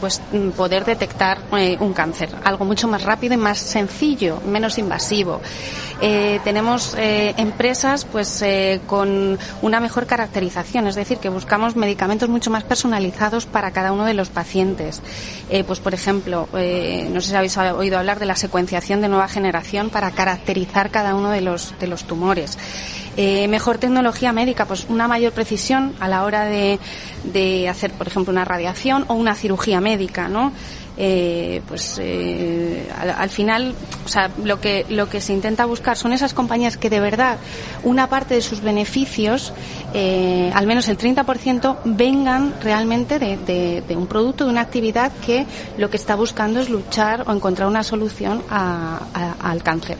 pues 0.00 0.20
mm, 0.32 0.50
poder 0.50 0.84
detectar 0.84 1.38
un 1.80 1.92
cáncer. 1.92 2.30
Algo 2.44 2.64
mucho 2.64 2.88
más 2.88 3.02
rápido 3.02 3.34
y 3.34 3.36
más 3.36 3.58
sencillo, 3.58 4.40
menos 4.46 4.78
invasivo. 4.78 5.40
Tenemos 6.44 6.96
empresas, 6.98 8.04
pues, 8.04 8.44
con 8.86 9.38
una 9.62 9.80
mejor 9.80 10.06
caracterización, 10.06 10.86
es 10.86 10.94
decir, 10.94 11.18
que 11.18 11.28
buscamos 11.28 11.76
medicamentos 11.76 12.28
mucho 12.28 12.50
más 12.50 12.64
personalizados 12.64 13.46
para 13.46 13.70
cada 13.70 13.92
uno 13.92 14.04
de 14.04 14.14
los 14.14 14.28
pacientes 14.28 15.00
eh, 15.50 15.64
pues 15.64 15.80
por 15.80 15.92
ejemplo, 15.92 16.48
eh, 16.54 17.08
no 17.12 17.20
sé 17.20 17.28
si 17.28 17.34
habéis 17.34 17.56
oído 17.58 17.98
hablar 17.98 18.18
de 18.18 18.26
la 18.26 18.36
secuenciación 18.36 19.00
de 19.00 19.08
nueva 19.08 19.28
generación 19.28 19.90
para 19.90 20.10
caracterizar 20.10 20.90
cada 20.90 21.14
uno 21.14 21.30
de 21.30 21.40
los, 21.42 21.74
tumores. 22.06 22.58
Eh, 23.18 23.46
mejor 23.48 23.76
tecnología 23.76 24.32
médica, 24.32 24.64
pues 24.64 24.86
una 24.88 25.06
mayor 25.08 25.32
precisión 25.32 25.94
a 26.00 26.08
la 26.08 26.24
hora 26.24 26.46
de, 26.46 26.78
de 27.24 27.68
hacer, 27.68 27.92
por 27.92 28.06
ejemplo, 28.08 28.32
una 28.32 28.46
radiación 28.46 29.04
o 29.08 29.14
una 29.14 29.34
cirugía 29.34 29.82
médica, 29.82 30.28
¿no? 30.28 30.52
Eh, 30.96 31.62
pues 31.66 31.98
eh, 32.02 32.86
al, 32.98 33.30
final, 33.30 33.74
o 34.04 34.08
sea, 34.08 34.30
lo 34.44 34.60
que 34.60 34.84
lo 34.90 35.08
que 35.08 35.20
se 35.20 35.32
intenta 35.32 35.64
buscar 35.64 35.96
son 35.96 36.12
esas 36.12 36.34
compañías 36.34 36.76
que 36.76 36.90
de 36.90 37.00
verdad 37.00 37.38
una 37.82 38.08
parte 38.08 38.34
de 38.34 38.42
sus 38.42 38.60
beneficios, 38.60 39.54
eh, 39.94 40.50
al 40.54 40.66
menos 40.66 40.88
el 40.88 40.98
30%, 40.98 41.78
vengan 41.84 42.54
realmente 42.60 43.18
de, 43.18 43.36
de, 43.86 43.96
un 43.96 44.06
producto, 44.06 44.44
de 44.44 44.50
una 44.50 44.60
actividad 44.60 45.12
que 45.24 45.46
lo 45.78 45.88
que 45.88 45.96
está 45.96 46.14
buscando 46.14 46.60
es 46.60 46.68
luchar 46.68 47.24
o 47.26 47.32
encontrar 47.32 47.68
una 47.68 47.82
solución 47.82 48.42
al 48.50 49.62
cáncer. 49.62 49.98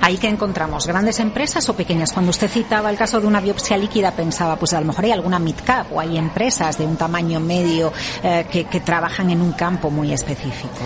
Ahí 0.00 0.16
que 0.16 0.28
encontramos 0.28 0.86
grandes 0.86 1.18
empresas 1.20 1.68
o 1.68 1.74
pequeñas. 1.74 2.12
Cuando 2.12 2.30
usted 2.30 2.48
citaba 2.48 2.90
el 2.90 2.96
caso 2.96 3.20
de 3.20 3.26
una 3.26 3.40
biopsia 3.40 3.76
líquida, 3.76 4.12
pensaba, 4.12 4.56
pues 4.56 4.72
a 4.74 4.80
lo 4.80 4.86
mejor 4.86 5.04
hay 5.04 5.12
alguna 5.12 5.38
midcap 5.38 5.92
o 5.92 6.00
hay 6.00 6.16
empresas 6.16 6.78
de 6.78 6.86
un 6.86 6.96
tamaño 6.96 7.40
medio 7.40 7.92
eh, 8.22 8.46
que, 8.50 8.64
que 8.64 8.80
trabajan 8.80 9.30
en 9.30 9.40
un 9.40 9.52
campo 9.52 9.90
muy 9.90 10.12
específico. 10.16 10.80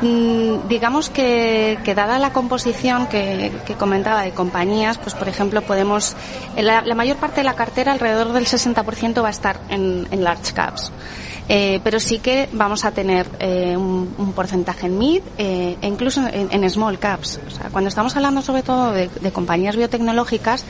Mm, 0.00 0.68
digamos 0.68 1.10
que, 1.10 1.78
que, 1.84 1.94
dada 1.94 2.20
la 2.20 2.32
composición 2.32 3.08
que, 3.08 3.50
comentaba 3.78 4.22
de 4.22 4.30
compañías, 4.30 4.96
pues 4.98 5.14
por 5.14 5.28
ejemplo 5.28 5.62
podemos, 5.62 6.14
la, 6.56 6.82
la, 6.82 6.94
mayor 6.94 7.16
parte 7.16 7.40
de 7.40 7.44
la 7.44 7.54
cartera, 7.54 7.92
alrededor 7.92 8.32
del 8.32 8.46
60% 8.46 9.22
va 9.22 9.28
a 9.28 9.30
estar 9.30 9.60
en, 9.68 10.06
large 10.22 10.52
caps. 10.54 10.92
Eh, 11.50 11.80
pero 11.82 11.98
sí 11.98 12.18
que 12.18 12.46
vamos 12.52 12.84
a 12.84 12.90
tener 12.90 13.26
eh, 13.40 13.74
un, 13.74 14.32
porcentaje 14.36 14.86
en 14.86 14.98
mid 14.98 15.22
eh, 15.38 15.78
e 15.80 15.86
incluso 15.88 16.22
en, 16.30 16.70
small 16.70 16.98
caps. 16.98 17.40
O 17.46 17.50
sea, 17.50 17.70
cuando 17.70 17.88
estamos 17.88 18.14
hablando 18.14 18.42
sobre 18.42 18.62
todo 18.62 18.92
de, 18.92 19.08
de 19.08 19.32
compañías 19.32 19.74
biotecnológicas, 19.74 20.64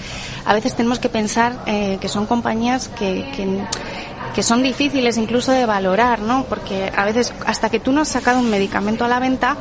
a 0.46 0.54
veces 0.54 0.74
tenemos 0.74 1.00
que 1.00 1.08
pensar 1.08 1.64
eh, 1.66 1.98
que 2.00 2.08
son 2.08 2.26
compañías 2.26 2.88
que, 2.88 3.28
que 3.36 3.64
que 4.34 4.42
son 4.42 4.62
difíciles 4.62 5.16
incluso 5.16 5.52
de 5.52 5.66
valorar, 5.66 6.20
¿no? 6.20 6.44
Porque 6.44 6.92
a 6.94 7.04
veces 7.04 7.32
hasta 7.46 7.70
que 7.70 7.80
tú 7.80 7.92
no 7.92 8.02
has 8.02 8.08
sacado 8.08 8.38
un 8.38 8.50
medicamento 8.50 9.04
a 9.04 9.08
la 9.08 9.18
venta 9.18 9.56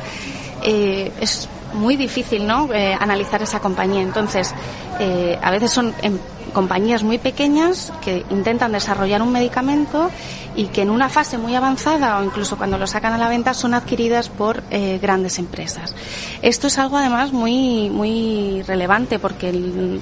eh, 0.64 1.12
es 1.20 1.50
muy 1.74 1.96
difícil, 1.96 2.48
¿no? 2.48 2.72
Eh, 2.74 2.96
analizar 3.00 3.42
esa 3.42 3.60
compañía. 3.60 4.02
Entonces, 4.02 4.54
eh, 5.00 5.38
a 5.42 5.52
veces 5.52 5.72
son 5.72 5.94
en 6.02 6.20
compañías 6.54 7.04
muy 7.04 7.18
pequeñas 7.18 7.92
que 8.02 8.26
intentan 8.32 8.72
desarrollar 8.72 9.22
un 9.22 9.32
medicamento 9.32 10.10
y 10.56 10.66
que 10.66 10.82
en 10.82 10.90
una 10.90 11.08
fase 11.08 11.38
muy 11.38 11.54
avanzada 11.54 12.18
o 12.18 12.24
incluso 12.24 12.58
cuando 12.58 12.80
lo 12.80 12.88
sacan 12.88 13.14
a 13.14 13.18
la 13.20 13.30
venta 13.30 13.54
son 13.54 13.76
adquiridas 13.76 14.30
por 14.30 14.64
eh, 14.72 14.98
grandes 15.00 15.38
empresas. 15.38 15.94
Esto 16.42 16.66
es 16.66 16.80
algo 16.80 16.98
además 16.98 17.32
muy 17.32 17.92
muy 17.92 18.64
relevante 18.64 19.20
porque 19.20 19.52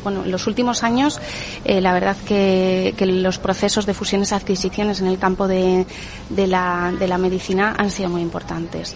bueno, 0.02 0.24
en 0.24 0.32
los 0.32 0.48
últimos 0.48 0.84
años 0.84 1.20
eh, 1.66 1.82
la 1.82 1.94
verdad 1.94 2.16
que, 2.26 2.94
los 3.06 3.38
procesos 3.38 3.86
de 3.86 3.94
fusiones 3.94 4.32
y 4.32 4.36
adquisiciones 4.36 5.02
en 5.02 5.08
el 5.08 5.20
campo 5.20 5.48
de, 5.48 5.86
de, 6.30 6.48
la, 6.48 6.94
de 6.98 7.08
la 7.08 7.18
medicina 7.18 7.76
han 7.78 7.92
sido 7.92 8.10
muy 8.10 8.22
importantes. 8.22 8.96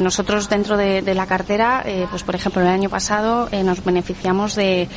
Nosotros 0.00 0.48
dentro 0.48 0.76
de, 0.76 1.14
la 1.14 1.26
cartera, 1.26 1.84
pues 2.10 2.24
por 2.24 2.34
ejemplo 2.34 2.60
el 2.60 2.68
año 2.68 2.90
pasado 2.90 3.48
nos 3.64 3.82
beneficiamos 3.84 4.54
de, 4.54 4.88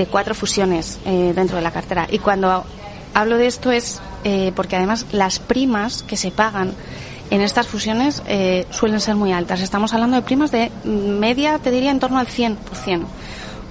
de 0.00 0.06
cuatro 0.06 0.34
fusiones 0.34 0.98
dentro 1.04 1.56
de 1.56 1.62
la 1.62 1.70
cartera 1.70 2.06
y 2.10 2.18
cuando 2.18 2.64
hablo 3.14 3.36
de 3.36 3.46
esto 3.46 3.70
es 3.70 4.00
eh, 4.24 4.52
porque 4.54 4.76
además 4.76 5.06
las 5.12 5.38
primas 5.38 6.02
que 6.02 6.16
se 6.16 6.30
pagan 6.30 6.74
en 7.30 7.40
estas 7.40 7.66
fusiones 7.66 8.22
eh, 8.26 8.66
suelen 8.70 9.00
ser 9.00 9.14
muy 9.14 9.32
altas. 9.32 9.60
Estamos 9.60 9.94
hablando 9.94 10.16
de 10.16 10.22
primas 10.22 10.50
de 10.50 10.70
media, 10.84 11.58
te 11.58 11.70
diría, 11.70 11.90
en 11.90 12.00
torno 12.00 12.18
al 12.18 12.26
100%. 12.26 12.56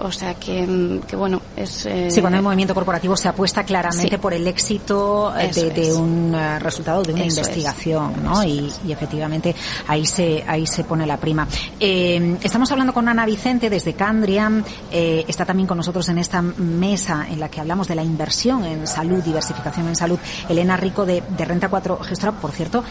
O 0.01 0.11
sea 0.11 0.33
que, 0.35 1.01
que 1.07 1.15
bueno, 1.15 1.41
es... 1.55 1.85
Eh, 1.85 2.09
sí, 2.09 2.21
cuando 2.21 2.37
hay 2.37 2.43
movimiento 2.43 2.73
corporativo 2.73 3.17
se 3.17 3.27
apuesta 3.27 3.63
claramente 3.63 4.17
por 4.17 4.33
el 4.33 4.47
éxito 4.47 5.33
eh, 5.37 5.51
de, 5.51 5.93
un 5.93 6.33
eh, 6.33 6.59
resultado 6.59 7.03
de 7.03 7.13
una 7.13 7.25
investigación, 7.25 8.23
¿no? 8.23 8.43
Y, 8.43 8.71
efectivamente 8.89 9.55
ahí 9.87 10.05
se, 10.05 10.43
ahí 10.47 10.65
se 10.65 10.83
pone 10.83 11.05
la 11.05 11.17
prima. 11.17 11.47
estamos 11.79 12.71
hablando 12.71 12.93
con 12.93 13.07
Ana 13.07 13.25
Vicente 13.25 13.69
desde 13.69 13.93
Candriam, 13.93 14.63
está 14.91 15.45
también 15.45 15.67
con 15.67 15.77
nosotros 15.77 16.09
en 16.09 16.17
esta 16.17 16.41
mesa 16.41 17.27
en 17.29 17.39
la 17.39 17.49
que 17.49 17.61
hablamos 17.61 17.87
de 17.87 17.95
la 17.95 18.03
inversión 18.03 18.65
en 18.65 18.87
salud, 18.87 19.23
diversificación 19.23 19.87
en 19.87 19.95
salud, 19.95 20.19
Elena 20.49 20.75
Rico 20.75 21.05
de, 21.05 21.23
de 21.37 21.45
Renta 21.45 21.69
4 21.69 21.99
gestora, 21.99 22.31
por 22.33 22.51
cierto, 22.51 22.83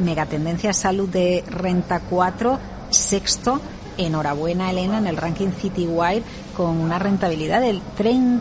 megatendencia 0.00 0.72
salud 0.72 1.08
de 1.08 1.42
Renta 1.48 2.00
4, 2.00 2.58
sexto 2.90 3.60
enhorabuena 3.98 4.70
Elena 4.70 4.98
en 4.98 5.06
el 5.06 5.16
ranking 5.16 5.50
Citywide 5.50 6.22
con 6.56 6.78
una 6.78 6.98
rentabilidad 6.98 7.60
del 7.60 7.82
30% 7.98 8.40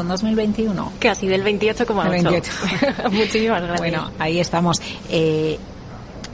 en 0.00 0.08
2021. 0.08 0.92
Casi 0.98 1.26
del 1.26 1.42
28,8. 1.44 2.10
28. 2.10 2.52
Muchísimas 3.10 3.62
gracias. 3.62 3.78
Bueno, 3.78 4.10
ahí 4.18 4.38
estamos. 4.38 4.82
Eh, 5.08 5.58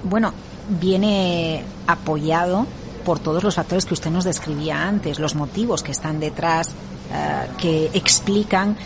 bueno, 0.03 0.33
viene 0.81 1.63
apoyado 1.87 2.67
por 3.05 3.19
todos 3.19 3.43
los 3.43 3.55
factores 3.55 3.87
que 3.87 3.95
usted 3.95 4.11
nos 4.11 4.25
describía 4.25 4.87
antes, 4.87 5.19
los 5.19 5.35
motivos 5.35 5.83
que 5.83 5.93
están 5.93 6.21
detrás, 6.21 6.75
eh, 7.13 7.47
que 7.59 7.91
explican 7.95 8.77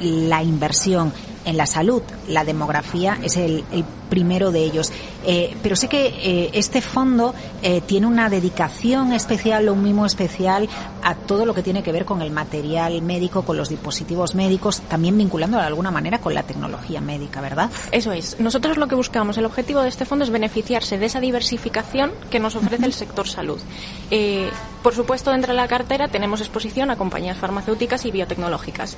la 0.00 0.42
inversión 0.42 1.12
en 1.44 1.56
la 1.56 1.66
salud. 1.66 2.02
La 2.28 2.44
demografía 2.44 3.18
es 3.22 3.36
el, 3.36 3.64
el 3.72 3.84
primero 4.10 4.50
de 4.50 4.62
ellos. 4.62 4.92
Eh, 5.24 5.56
pero 5.62 5.76
sé 5.76 5.88
que 5.88 6.06
eh, 6.06 6.50
este 6.52 6.82
fondo 6.82 7.34
eh, 7.62 7.80
tiene 7.82 8.06
una 8.06 8.28
dedicación 8.28 9.12
especial 9.12 9.68
o 9.68 9.72
un 9.72 9.82
mimo 9.82 10.04
especial 10.04 10.68
a 11.02 11.14
todo 11.14 11.46
lo 11.46 11.54
que 11.54 11.62
tiene 11.62 11.82
que 11.82 11.92
ver 11.92 12.04
con 12.04 12.20
el 12.20 12.30
material 12.30 13.00
médico, 13.00 13.42
con 13.42 13.56
los 13.56 13.68
dispositivos 13.68 14.34
médicos, 14.34 14.82
también 14.82 15.16
vinculándolo 15.16 15.62
de 15.62 15.68
alguna 15.68 15.90
manera 15.90 16.18
con 16.18 16.34
la 16.34 16.42
tecnología 16.42 17.00
médica, 17.00 17.40
¿verdad? 17.40 17.70
Eso 17.92 18.12
es. 18.12 18.38
Nosotros 18.40 18.76
lo 18.76 18.88
que 18.88 18.94
buscamos, 18.94 19.38
el 19.38 19.44
objetivo 19.46 19.80
de 19.80 19.88
este 19.88 20.04
fondo 20.04 20.24
es 20.24 20.30
beneficiarse 20.30 20.98
de 20.98 21.06
esa 21.06 21.20
diversificación 21.20 22.12
que 22.30 22.40
nos 22.40 22.56
ofrece 22.56 22.84
el 22.84 22.92
sector 22.92 23.28
salud. 23.28 23.60
por 24.82 24.94
supuesto, 24.94 25.30
dentro 25.30 25.52
de 25.52 25.56
la 25.56 25.68
cartera 25.68 26.08
tenemos 26.08 26.40
exposición 26.40 26.90
a 26.90 26.96
compañías 26.96 27.36
farmacéuticas 27.36 28.04
y 28.06 28.10
biotecnológicas. 28.10 28.96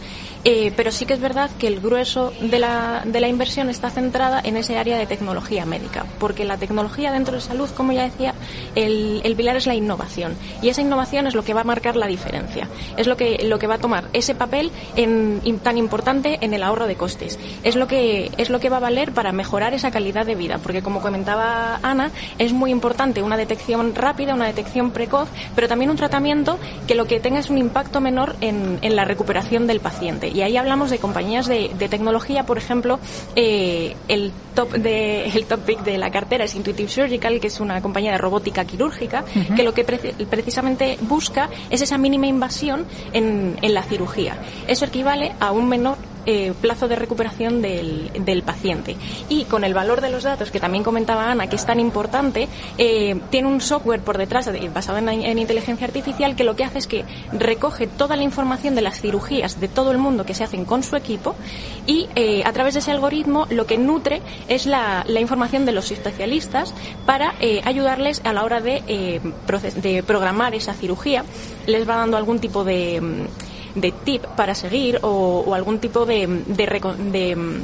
pero 0.77 0.91
sí 0.91 1.05
que 1.05 1.15
es 1.15 1.21
verdad 1.21 1.51
que 1.59 1.67
el 1.67 1.81
grueso 1.81 2.33
de 2.41 2.59
la, 2.59 3.03
de 3.05 3.21
la 3.21 3.29
inversión 3.29 3.69
está 3.69 3.91
centrada 3.91 4.41
en 4.43 4.57
ese 4.57 4.79
área 4.79 4.97
de 4.97 5.02
tecnología 5.07 5.65
médica, 5.65 6.07
porque 6.19 6.45
la 6.45 6.57
tecnología 6.57 7.13
dentro 7.13 7.35
de 7.35 7.41
salud, 7.41 7.69
como 7.77 7.93
ya 7.93 8.05
decía, 8.05 8.35
el, 8.75 9.35
pilar 9.37 9.57
es 9.57 9.67
la 9.67 9.75
innovación 9.75 10.35
y 10.61 10.69
esa 10.69 10.83
innovación 10.83 11.27
es 11.27 11.35
lo 11.35 11.43
que 11.43 11.55
va 11.55 11.63
a 11.63 11.65
marcar 11.65 11.97
la 11.97 12.07
diferencia, 12.07 12.69
es 12.97 13.07
lo 13.07 13.17
que 13.17 13.45
lo 13.45 13.59
que 13.59 13.67
va 13.67 13.75
a 13.75 13.79
tomar 13.79 14.05
ese 14.13 14.35
papel 14.35 14.71
en, 14.97 15.41
tan 15.63 15.79
importante 15.79 16.39
en 16.41 16.55
el 16.55 16.63
ahorro 16.63 16.87
de 16.87 16.97
costes, 16.97 17.39
es 17.65 17.77
lo 17.77 17.87
que 17.87 18.31
es 18.37 18.51
lo 18.51 18.61
que 18.61 18.69
va 18.69 18.77
a 18.77 18.81
valer 18.81 19.13
para 19.13 19.33
mejorar 19.33 19.75
esa 19.75 19.91
calidad 19.91 20.27
de 20.27 20.35
vida, 20.35 20.59
porque 20.59 20.83
como 20.83 21.01
comentaba 21.01 21.81
Ana, 21.83 22.11
es 22.39 22.53
muy 22.53 22.71
importante 22.71 23.23
una 23.23 23.37
detección 23.37 23.95
rápida, 23.95 24.35
una 24.35 24.47
detección 24.47 24.91
precoz, 24.91 25.29
pero 25.55 25.69
también 25.69 25.91
un 25.91 25.97
tratamiento 25.97 26.59
que 26.87 26.95
lo 26.95 27.07
que 27.07 27.21
tenga 27.21 27.41
es 27.41 27.51
un 27.51 27.59
impacto 27.59 28.01
menor 28.01 28.37
en, 28.41 28.81
la 28.83 29.05
recuperación 29.07 29.67
del 29.67 29.81
paciente. 29.81 30.29
Y 30.29 30.43
ahí 30.43 30.59
hablamos 30.59 30.91
de 30.91 30.99
compañías 30.99 31.47
de, 31.47 31.71
de 31.79 31.89
tecnología, 31.89 32.45
por 32.45 32.59
ejemplo, 32.59 32.99
eh, 33.37 33.97
el 34.09 34.33
top 34.55 34.73
de 34.73 34.92
el 34.93 35.47
topic 35.47 35.81
de 35.81 35.99
la 35.99 36.11
cartera 36.11 36.45
es 36.45 36.55
Intuitive 36.55 36.89
Surgical, 36.89 37.41
que 37.41 37.49
es 37.49 37.61
una 37.61 37.81
compañía 37.81 38.13
de 38.13 38.19
robótica 38.19 38.65
quirúrgica, 38.65 39.25
que 39.57 39.63
lo 39.63 39.73
que 39.73 39.85
precisamente 39.85 40.99
busca 41.03 41.49
es 41.71 41.81
esa 41.81 41.99
mínima 41.99 42.27
invasión 42.27 42.87
en, 43.13 43.57
en 43.61 43.75
la 43.75 43.83
cirugía. 43.83 44.39
Eso 44.67 44.85
equivale 44.85 45.33
a 45.41 45.53
un 45.53 45.69
menor 45.69 45.97
eh, 46.25 46.53
plazo 46.61 46.89
de 46.89 46.97
recuperación 46.97 47.63
del, 47.63 48.11
del, 48.25 48.43
paciente. 48.43 48.97
Y 49.29 49.45
con 49.45 49.65
el 49.65 49.75
valor 49.75 50.01
de 50.01 50.11
los 50.11 50.23
datos, 50.23 50.51
que 50.51 50.61
también 50.61 50.85
comentaba 50.85 51.31
Ana, 51.31 51.49
que 51.49 51.57
es 51.57 51.67
tan 51.67 51.81
importante, 51.81 52.49
eh, 52.79 53.21
tiene 53.31 53.49
un 53.49 53.61
software 53.61 54.01
por 54.01 54.19
detrás 54.19 54.49
basado 54.73 54.99
en, 54.99 55.39
inteligencia 55.39 55.87
artificial 55.87 56.37
que 56.37 56.45
lo 56.45 56.55
que 56.55 56.65
hace 56.65 56.79
es 56.79 56.87
que 56.87 57.05
recoge 57.33 57.87
toda 57.87 58.17
la 58.17 58.23
información 58.23 58.75
de 58.75 58.83
las 58.83 59.01
cirugías 59.01 59.61
de 59.61 59.69
todo 59.69 59.91
el 59.91 59.99
mundo 59.99 60.25
que 60.25 60.35
se 60.35 60.45
hacen 60.45 60.65
con 60.65 60.83
su 60.83 60.97
equipo 60.97 61.35
y 61.87 62.09
eh, 62.15 62.43
a 62.45 62.53
través 62.53 62.75
de 62.75 62.81
ese 62.81 62.93
algoritmo 62.93 63.47
lo 63.51 63.67
que 63.67 63.79
nutre 63.79 64.23
es 64.49 64.67
la, 64.67 65.05
la 65.07 65.21
información 65.21 65.65
de 65.65 65.73
los 65.73 65.91
especialistas 65.91 66.75
para 67.07 67.35
ayudarles 67.65 68.21
a 68.25 68.33
la 68.33 68.45
hora 68.45 68.61
de, 68.61 69.21
de 69.83 70.03
programar 70.03 70.55
esa 70.55 70.75
cirugía. 70.75 71.25
Les 71.67 71.89
va 71.89 71.97
dando 71.97 72.17
algún 72.17 72.39
tipo 72.39 72.65
de 72.65 73.27
de 73.75 73.93
tip 73.93 74.25
para 74.37 74.55
seguir 74.55 74.99
o, 75.03 75.55
algún 75.55 75.79
tipo 75.79 76.05
de, 76.07 76.27
de, 76.27 76.81
de 77.11 77.63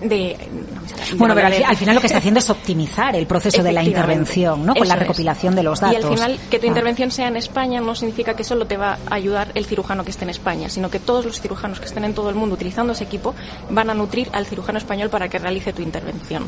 bueno, 0.00 1.34
pero 1.34 1.46
al, 1.46 1.76
final 1.76 1.94
lo 1.94 2.00
que 2.00 2.06
está 2.06 2.18
haciendo 2.18 2.38
es 2.38 2.48
optimizar 2.50 3.16
el 3.16 3.26
proceso 3.26 3.62
de 3.62 3.72
la 3.72 3.82
intervención, 3.82 4.64
¿no? 4.64 4.74
Con 4.74 4.86
la 4.86 4.96
recopilación 4.96 5.54
de 5.54 5.62
los 5.62 5.80
datos. 5.80 6.00
Y 6.00 6.04
al 6.04 6.14
final, 6.14 6.38
que 6.50 6.58
tu 6.58 6.66
ah. 6.66 6.68
intervención 6.68 7.10
sea 7.10 7.28
en 7.28 7.36
España 7.36 7.80
no 7.80 7.94
significa 7.94 8.34
que 8.34 8.44
solo 8.44 8.66
te 8.66 8.76
va 8.76 8.98
a 9.08 9.14
ayudar 9.14 9.50
el 9.54 9.66
cirujano 9.66 10.04
que 10.04 10.10
esté 10.10 10.24
en 10.24 10.30
España, 10.30 10.68
sino 10.68 10.90
que 10.90 11.00
todos 11.00 11.24
los 11.24 11.40
cirujanos 11.40 11.80
que 11.80 11.86
estén 11.86 12.04
en 12.04 12.14
todo 12.14 12.30
el 12.30 12.36
mundo 12.36 12.54
utilizando 12.54 12.92
ese 12.92 13.04
equipo 13.04 13.34
van 13.70 13.90
a 13.90 13.94
nutrir 13.94 14.28
al 14.32 14.46
cirujano 14.46 14.78
español 14.78 15.10
para 15.10 15.28
que 15.28 15.38
realice 15.38 15.72
tu 15.72 15.82
intervención. 15.82 16.46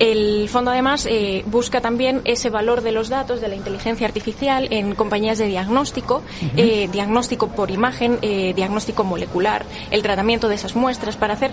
El 0.00 0.48
fondo 0.48 0.70
además 0.70 1.06
eh, 1.10 1.44
busca 1.46 1.82
también 1.82 2.22
ese 2.24 2.48
valor 2.48 2.80
de 2.80 2.90
los 2.90 3.10
datos 3.10 3.42
de 3.42 3.48
la 3.48 3.54
inteligencia 3.54 4.06
artificial 4.06 4.66
en 4.70 4.94
compañías 4.94 5.36
de 5.36 5.46
diagnóstico, 5.46 6.22
eh, 6.56 6.88
diagnóstico 6.90 7.48
por 7.48 7.70
imagen, 7.70 8.18
eh, 8.22 8.54
diagnóstico 8.54 9.04
molecular, 9.04 9.66
el 9.90 10.00
tratamiento 10.00 10.48
de 10.48 10.54
esas 10.54 10.74
muestras 10.74 11.18
para 11.18 11.34
hacer 11.34 11.52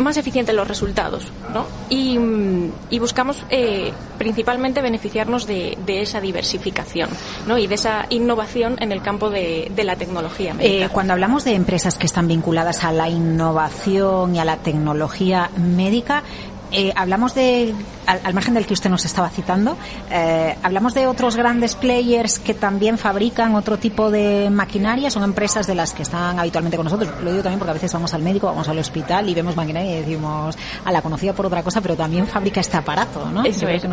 más 0.00 0.16
eficientes 0.16 0.54
los 0.54 0.66
resultados, 0.66 1.28
¿no? 1.52 1.66
Y, 1.88 2.18
buscamos 2.98 3.44
principalmente 4.18 4.82
beneficiarnos 4.82 5.46
de, 5.46 5.76
esa 5.86 6.20
diversificación, 6.20 7.08
¿no? 7.46 7.58
Y 7.58 7.66
de 7.66 7.74
esa 7.74 8.06
innovación 8.10 8.76
en 8.80 8.92
el 8.92 9.02
campo 9.02 9.30
de, 9.30 9.70
la 9.82 9.96
tecnología 9.96 10.52
médica. 10.52 10.90
cuando 10.90 11.14
hablamos 11.14 11.44
de 11.44 11.54
empresas 11.54 11.96
que 11.96 12.06
están 12.06 12.28
vinculadas 12.28 12.84
a 12.84 12.92
la 12.92 13.08
innovación 13.08 14.36
y 14.36 14.38
a 14.38 14.44
la 14.44 14.58
tecnología 14.58 15.50
médica, 15.56 16.22
eh, 16.72 16.92
hablamos 16.94 17.34
de, 17.34 17.74
al, 18.10 18.34
margen 18.34 18.54
del 18.54 18.66
que 18.66 18.74
usted 18.74 18.90
nos 18.90 19.04
estaba 19.04 19.28
citando, 19.30 19.76
eh, 20.10 20.56
hablamos 20.62 20.94
de 20.94 21.06
otros 21.06 21.36
grandes 21.36 21.74
players 21.74 22.38
que 22.38 22.54
también 22.54 22.98
fabrican 22.98 23.54
otro 23.54 23.78
tipo 23.78 24.10
de 24.10 24.48
maquinaria, 24.50 25.10
son 25.10 25.22
empresas 25.22 25.66
de 25.66 25.74
las 25.74 25.92
que 25.92 26.02
están 26.02 26.38
habitualmente 26.38 26.76
con 26.76 26.84
nosotros. 26.84 27.10
Lo 27.22 27.30
digo 27.30 27.42
también 27.42 27.58
porque 27.58 27.70
a 27.70 27.74
veces 27.74 27.92
vamos 27.92 28.12
al 28.14 28.22
médico, 28.22 28.46
vamos 28.46 28.68
al 28.68 28.78
hospital 28.78 29.28
y 29.28 29.34
vemos 29.34 29.56
maquinaria 29.56 29.98
y 29.98 30.00
decimos, 30.00 30.56
a 30.84 30.92
la 30.92 31.02
conocida 31.02 31.32
por 31.32 31.46
otra 31.46 31.62
cosa, 31.62 31.80
pero 31.80 31.96
también 31.96 32.26
fabrica 32.26 32.60
este 32.60 32.76
aparato, 32.76 33.30
¿no? 33.30 33.44
Eso 33.44 33.68
es. 33.68 33.84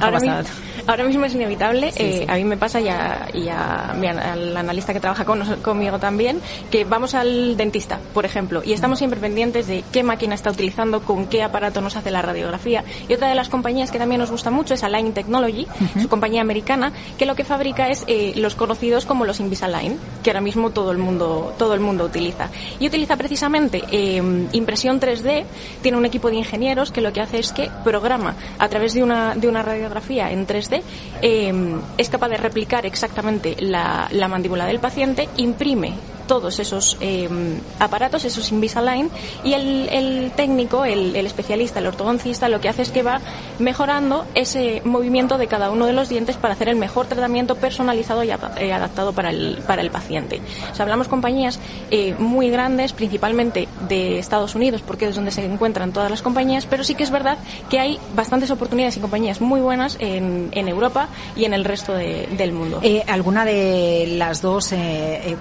Ahora, 0.88 1.03
mismo, 1.03 1.25
es 1.25 1.36
inevitable, 1.36 1.91
eh, 1.95 2.25
a 2.27 2.36
mí 2.36 2.43
me 2.43 2.58
pasa 2.58 2.80
y, 2.80 2.88
a, 2.88 3.27
y 3.34 3.49
al 3.49 4.56
analista 4.56 4.93
que 4.93 4.99
trabaja 4.99 5.25
con, 5.25 5.43
conmigo 5.62 5.99
también, 5.99 6.39
que 6.71 6.86
vamos 6.86 7.13
al 7.13 7.58
dentista, 7.58 7.99
por 8.13 8.25
ejemplo, 8.25 8.62
y 8.63 8.73
estamos 8.73 8.97
siempre 8.97 9.19
pendientes 9.19 9.67
de 9.67 9.84
qué 9.91 10.03
máquina 10.03 10.36
está 10.36 10.51
utilizando, 10.51 11.01
con 11.01 11.27
qué 11.27 11.43
aparato 11.43 11.82
nos 11.82 11.95
hace 11.95 12.12
la 12.12 12.21
radiografía 12.21 12.84
y 13.08 13.13
otra 13.13 13.30
de 13.30 13.36
las 13.36 13.49
compañías 13.49 13.91
que 13.91 13.97
también 13.97 14.07
nos 14.15 14.32
gusta 14.32 14.52
mucho 14.52 14.76
es 14.76 14.84
Align 14.84 15.13
Technology, 15.13 15.67
su 16.00 16.08
compañía 16.08 16.41
americana, 16.41 16.93
que 17.17 17.26
lo 17.26 17.36
que 17.36 17.43
fabrica 17.43 17.89
es 17.89 18.04
eh, 18.08 18.34
los 18.36 18.56
conocidos 18.56 19.06
como 19.06 19.26
los 19.26 19.39
Invisalign, 19.39 19.98
que 20.24 20.30
ahora 20.30 20.41
mismo 20.41 20.70
todo 20.70 20.91
el 20.91 21.00
mundo, 21.00 21.54
todo 21.58 21.74
el 21.74 21.80
mundo 21.80 22.06
utiliza. 22.06 22.50
Y 22.80 22.88
utiliza 22.88 23.17
precisamente 23.17 23.84
eh, 23.91 24.22
impresión 24.52 25.00
3D, 25.00 25.46
tiene 25.82 25.98
un 25.98 26.06
equipo 26.06 26.30
de 26.30 26.36
ingenieros 26.36 26.91
que 26.91 27.02
lo 27.02 27.12
que 27.12 27.22
hace 27.22 27.39
es 27.39 27.52
que 27.52 27.70
programa 27.84 28.36
a 28.60 28.70
través 28.70 28.93
de 28.93 29.04
una, 29.04 29.36
de 29.36 29.48
una 29.48 29.63
radiografía 29.63 30.32
en 30.32 30.46
3D, 30.46 30.82
eh, 31.22 31.54
es 31.98 32.10
capaz 32.10 32.30
de 32.30 32.38
replicar 32.38 32.86
exactamente 32.86 33.56
la, 33.60 34.08
la 34.12 34.28
mandíbula 34.28 34.65
del 34.65 34.80
paciente, 34.80 35.28
imprime 35.38 35.96
todos 36.28 36.60
esos 36.60 36.98
eh, 37.00 37.28
aparatos, 37.80 38.26
esos 38.26 38.52
Invisalign, 38.52 39.10
y 39.44 39.54
el, 39.54 40.32
técnico, 40.36 40.86
el, 40.86 41.16
especialista, 41.16 41.80
el 41.80 41.88
ortodoncista, 41.88 42.50
lo 42.50 42.60
que 42.60 42.70
hace 42.70 42.84
es 42.84 42.92
que 42.92 43.02
va 43.02 43.22
mejorando 43.60 44.26
ese 44.36 44.82
movimiento 44.86 45.38
de 45.38 45.48
cada 45.48 45.72
uno 45.72 45.86
de 45.86 45.94
los 45.94 46.10
dientes 46.10 46.38
para 46.38 46.54
hacer 46.54 46.70
el 46.70 46.76
mejor 46.76 47.08
tratamiento 47.08 47.56
personalizado 47.56 48.24
y 48.24 48.30
eh, 48.30 48.74
adaptado 48.74 49.13
para 49.13 49.30
el, 49.30 49.63
para 49.66 49.82
el 49.82 49.90
paciente. 49.90 50.42
O 50.72 50.76
sea, 50.76 50.84
hablamos 50.84 51.08
compañías 51.08 51.60
eh, 51.90 52.13
muy 52.20 52.50
grandes, 52.50 52.94
principalmente 52.94 53.68
de 53.88 54.20
Estados 54.20 54.54
Unidos, 54.54 54.84
porque 54.86 55.08
es 55.08 55.16
donde 55.16 55.32
se 55.32 55.46
encuentran 55.46 55.94
todas 55.94 56.12
las 56.12 56.22
compañías, 56.22 56.66
pero 56.66 56.84
sí 56.84 56.96
que 56.96 57.04
es 57.04 57.12
verdad 57.12 57.38
que 57.70 57.80
hay 57.80 58.00
bastantes 58.16 58.52
oportunidades 58.52 58.98
y 58.98 59.00
compañías 59.00 59.42
muy 59.42 59.62
buenas 59.62 59.98
en, 60.00 60.50
en 60.52 60.68
Europa 60.68 61.08
y 61.36 61.46
en 61.46 61.54
el 61.54 61.63
resto 61.63 61.94
del 61.94 62.52
mundo. 62.52 62.82
¿Alguna 63.08 63.46
de 63.46 64.16
las 64.18 64.42
dos, 64.42 64.74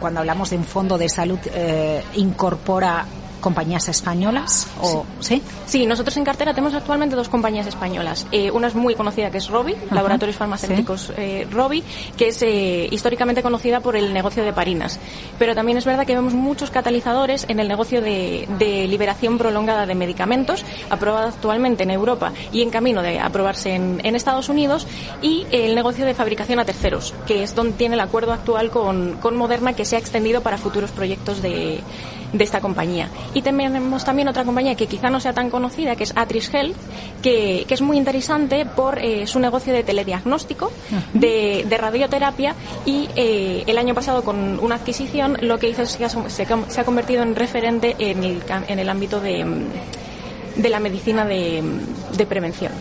cuando 0.01 0.21
hablamos 0.21 0.51
de 0.51 0.57
un 0.57 0.65
fondo 0.77 0.99
de 0.99 1.09
salud 1.09 1.41
eh, 1.55 2.05
incorpora 2.17 3.03
compañías 3.47 3.89
españolas? 3.89 4.67
O, 4.83 5.07
¿sí? 5.21 5.41
¿sí? 5.67 5.87
nosotros 5.87 6.17
en 6.17 6.25
cartera 6.25 6.53
tenemos 6.53 6.75
actualmente 6.75 7.15
dos 7.15 7.29
compañías 7.29 7.69
españolas. 7.69 8.27
Eh, 8.33 8.51
una 8.51 8.67
es 8.67 8.75
muy 8.75 8.97
conocida 8.97 9.31
que 9.31 9.39
es 9.39 9.47
Robi, 9.47 9.77
Laboratorios 9.93 10.37
Farmacéuticos 10.37 11.13
eh, 11.17 11.47
Robi, 11.49 11.85
que 12.17 12.29
es 12.29 12.43
eh, 12.43 12.89
históricamente 12.91 13.45
conocida 13.45 13.79
por 13.79 13.95
el 13.95 14.13
negocio 14.13 14.43
de 14.43 14.53
parinas. 14.53 14.99
Pero 15.39 15.55
también 15.55 15.79
es 15.79 15.85
verdad 15.85 16.05
que 16.05 16.17
vemos 16.17 16.35
muchos 16.35 16.73
catalizadores 16.73 17.47
en 17.49 17.61
el 17.61 17.69
negocio 17.69 18.03
de, 18.03 18.49
liberación 18.89 19.39
prolongada 19.39 19.87
de 19.87 19.95
medicamentos, 19.95 20.65
aprobado 20.91 21.29
actualmente 21.29 21.85
en 21.85 21.93
Europa 21.93 22.33
y 22.53 22.63
en 22.63 22.71
camino 22.71 23.01
de 23.01 23.21
aprobarse 23.21 23.77
en, 23.77 24.01
en 24.03 24.17
Estados 24.17 24.49
Unidos, 24.49 24.89
y 25.23 25.47
el 25.53 25.77
negocio 25.77 26.05
de 26.05 26.15
fabricación 26.15 26.59
a 26.59 26.65
terceros, 26.65 27.15
que 27.29 27.45
es 27.45 27.55
donde 27.55 27.75
tiene 27.75 27.95
el 27.95 28.01
acuerdo 28.01 28.33
actual 28.33 28.71
con, 28.71 29.19
con 29.19 29.37
Moderna 29.37 29.75
que 29.75 29.85
se 29.85 29.95
ha 29.95 30.01
extendido 30.01 30.41
para 30.41 30.59
futuros 30.59 30.91
proyectos 30.91 31.43
de, 31.43 31.81
de 32.33 32.45
esta 32.45 32.61
compañía. 32.61 33.09
Y 33.35 33.43
tenemos 33.43 34.05
también 34.05 34.29
otra 34.29 34.45
compañía 34.45 34.75
que 34.75 34.87
quizá 34.87 35.11
no 35.11 35.21
sea 35.21 35.33
tan 35.33 35.51
conocida, 35.51 35.97
que 35.97 36.05
es 36.05 36.13
Atris 36.17 36.53
Health, 36.53 36.77
que, 37.23 37.65
que 37.67 37.75
es 37.75 37.83
muy 37.83 37.97
interesante 37.97 38.67
por 38.67 38.99
eh, 38.99 39.27
su 39.27 39.39
negocio 39.39 39.73
de 39.73 39.83
telediagnóstico, 39.83 40.73
de, 41.13 41.65
de 41.69 41.79
radioterapia 41.79 42.55
y 42.85 43.09
eh, 43.17 43.65
el 43.67 43.79
año 43.79 43.95
pasado 43.95 44.23
con 44.23 44.59
una 44.61 44.77
adquisición 44.77 45.37
lo 45.41 45.59
que 45.59 45.69
hizo 45.69 45.83
es 45.83 45.97
que 45.97 46.09
se, 46.09 46.29
se 46.29 46.81
ha 46.81 46.85
convertido 46.85 47.23
en 47.23 47.35
referente 47.35 47.97
en 47.99 48.25
el, 48.25 48.43
en 48.69 48.79
el 48.79 48.89
ámbito 48.89 49.21
de, 49.21 49.45
de 50.57 50.69
la 50.69 50.81
medicina 50.81 51.25
de, 51.25 51.63
de 52.17 52.27
prevención. 52.27 52.73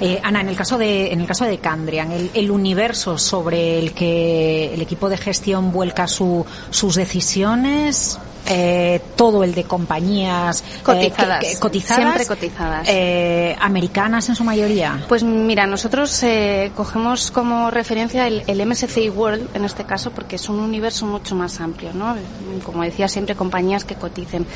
Eh, 0.00 0.20
Ana, 0.22 0.40
en 0.40 0.48
el 0.48 0.56
caso 0.56 0.78
de 0.78 1.12
en 1.12 1.20
el 1.20 1.26
caso 1.26 1.44
de 1.44 1.58
Candrian, 1.58 2.10
el, 2.12 2.30
el, 2.34 2.50
universo 2.50 3.18
sobre 3.18 3.78
el 3.78 3.92
que 3.92 4.72
el 4.72 4.80
equipo 4.80 5.08
de 5.08 5.16
gestión 5.16 5.72
vuelca 5.72 6.06
su, 6.06 6.44
sus 6.70 6.94
decisiones, 6.94 8.18
eh, 8.50 9.00
todo 9.16 9.44
el 9.44 9.54
de 9.54 9.64
compañías 9.64 10.64
cotizadas, 10.82 11.44
eh, 11.44 11.52
que, 11.52 11.58
cotizadas 11.58 12.02
siempre 12.02 12.26
cotizadas, 12.26 12.88
eh, 12.90 13.56
americanas 13.60 14.28
en 14.28 14.34
su 14.34 14.42
mayoría. 14.42 15.04
Pues 15.08 15.22
mira, 15.22 15.66
nosotros 15.66 16.22
eh, 16.24 16.72
cogemos 16.74 17.30
como 17.30 17.70
referencia 17.70 18.26
el, 18.26 18.42
el, 18.48 18.66
MSCI 18.66 19.08
World 19.10 19.48
en 19.54 19.64
este 19.64 19.84
caso 19.84 20.10
porque 20.10 20.36
es 20.36 20.48
un 20.48 20.58
universo 20.58 21.06
mucho 21.06 21.34
más 21.36 21.60
amplio, 21.60 21.92
¿no? 21.94 22.16
Como 22.64 22.82
decía 22.82 23.08
siempre, 23.08 23.36
compañías 23.36 23.84
que 23.84 23.94
coticen. 23.94 24.46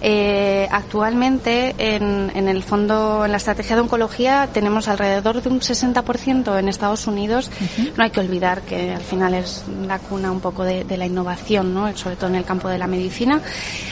Eh, 0.00 0.68
actualmente 0.70 1.74
en, 1.78 2.30
en, 2.34 2.48
el 2.48 2.62
fondo, 2.62 3.24
en 3.24 3.32
la 3.32 3.36
estrategia 3.38 3.74
de 3.74 3.82
oncología 3.82 4.48
tenemos 4.52 4.86
alrededor 4.86 5.42
de 5.42 5.48
un 5.48 5.60
60% 5.60 6.58
en 6.58 6.68
Estados 6.68 7.06
Unidos. 7.06 7.50
Uh 7.60 7.64
-huh. 7.64 7.92
No 7.96 8.04
hay 8.04 8.10
que 8.10 8.20
olvidar 8.20 8.62
que 8.62 8.94
al 8.94 9.02
final 9.02 9.34
es 9.34 9.64
la 9.86 9.98
cuna 9.98 10.30
un 10.30 10.40
poco 10.40 10.62
de, 10.62 10.84
de 10.84 10.96
la 10.96 11.06
innovación, 11.06 11.74
¿no? 11.74 11.96
Sobre 11.96 12.16
todo 12.16 12.30
en 12.30 12.36
el 12.36 12.44
campo 12.44 12.68
de 12.68 12.78
la 12.78 12.86
medicina 12.86 13.39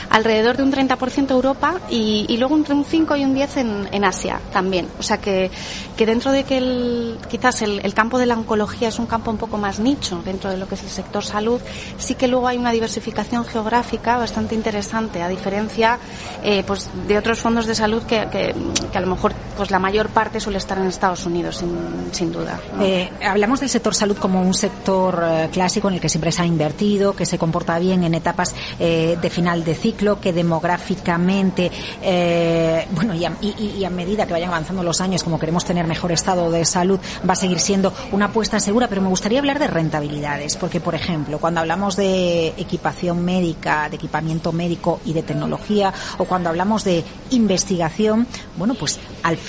alrededor 0.09 0.57
de 0.57 0.63
un 0.63 0.71
30% 0.71 1.31
Europa 1.31 1.75
y, 1.89 2.35
luego 2.37 2.55
entre 2.55 2.73
un 2.73 2.85
5 2.85 3.15
y 3.17 3.23
un 3.23 3.33
10 3.33 3.57
en, 3.57 3.89
en, 3.91 4.03
Asia 4.03 4.39
también. 4.51 4.87
O 4.97 5.03
sea 5.03 5.17
que, 5.17 5.51
que 5.97 6.05
dentro 6.05 6.31
de 6.31 6.43
que 6.43 6.57
el, 6.57 7.17
quizás 7.29 7.61
el, 7.61 7.79
el, 7.83 7.93
campo 7.93 8.17
de 8.17 8.25
la 8.25 8.35
oncología 8.35 8.87
es 8.87 8.99
un 8.99 9.05
campo 9.05 9.29
un 9.31 9.37
poco 9.37 9.57
más 9.57 9.79
nicho 9.79 10.21
dentro 10.23 10.49
de 10.49 10.57
lo 10.57 10.67
que 10.67 10.75
es 10.75 10.83
el 10.83 10.89
sector 10.89 11.23
salud, 11.23 11.61
sí 11.97 12.15
que 12.15 12.27
luego 12.27 12.47
hay 12.47 12.57
una 12.57 12.71
diversificación 12.71 13.45
geográfica 13.45 14.17
bastante 14.17 14.55
interesante, 14.55 15.21
a 15.21 15.27
diferencia 15.27 15.99
eh, 16.43 16.63
pues 16.65 16.89
de 17.07 17.17
otros 17.17 17.39
fondos 17.39 17.65
de 17.65 17.75
salud 17.75 18.03
que, 18.03 18.27
que, 18.31 18.97
a 18.97 19.01
lo 19.01 19.07
mejor 19.07 19.33
pues 19.59 19.71
la 19.71 19.79
mayor 19.79 20.07
parte 20.07 20.39
suele 20.39 20.57
estar 20.57 20.77
en 20.77 20.85
Estados 20.85 21.25
Unidos, 21.25 21.57
sin, 21.57 21.75
sin 22.13 22.31
duda. 22.31 22.57
Eh, 22.79 23.09
hablamos 23.21 23.59
del 23.59 23.67
sector 23.67 23.93
salud 23.93 24.15
como 24.15 24.41
un 24.41 24.53
sector 24.53 25.21
eh, 25.21 25.49
clásico 25.51 25.89
en 25.89 25.95
el 25.95 25.99
que 25.99 26.07
siempre 26.07 26.31
se 26.31 26.41
ha 26.41 26.45
invertido, 26.45 27.13
que 27.13 27.25
se 27.25 27.37
comporta 27.37 27.77
bien 27.77 28.05
en 28.05 28.13
etapas 28.13 28.55
eh, 28.79 29.17
de 29.21 29.29
final 29.29 29.65
de 29.65 29.75
ciclo, 29.75 30.21
que 30.21 30.31
demográficamente, 30.31 31.69
bueno, 32.91 33.13
y 33.13 33.25
a, 33.25 33.33
y, 33.41 33.79
y 33.79 33.83
a, 33.83 33.89
medida 33.89 34.25
que 34.25 34.31
vayan 34.31 34.47
avanzando 34.47 34.81
los 34.81 35.01
años, 35.01 35.25
como 35.25 35.37
queremos 35.37 35.65
tener 35.65 35.85
mejor 35.85 36.13
estado 36.13 36.49
de 36.49 36.63
salud, 36.63 36.97
va 37.27 37.33
a 37.33 37.35
seguir 37.35 37.59
siendo 37.59 37.91
una 38.13 38.27
apuesta 38.27 38.61
segura, 38.61 38.87
pero 38.87 39.01
me 39.01 39.09
gustaría 39.09 39.39
hablar 39.39 39.59
de 39.59 39.67
rentabilidades, 39.67 40.55
porque, 40.55 40.79
por 40.79 40.95
ejemplo, 40.95 41.37
cuando 41.37 41.59
hablamos 41.59 41.97
de 41.97 42.53
equipación 42.55 43.25
médica, 43.25 43.89
de 43.89 43.97
equipamiento 43.97 44.53
médico 44.53 45.01
y 45.03 45.11
de 45.11 45.23
tecnología, 45.23 45.93
o 46.17 46.23
cuando 46.23 46.47
hablamos 46.47 46.85
de 46.85 47.03
investigación, 47.31 48.25
bueno, 48.57 48.73
pues 48.75 48.97
al 49.21 49.35
final 49.35 49.48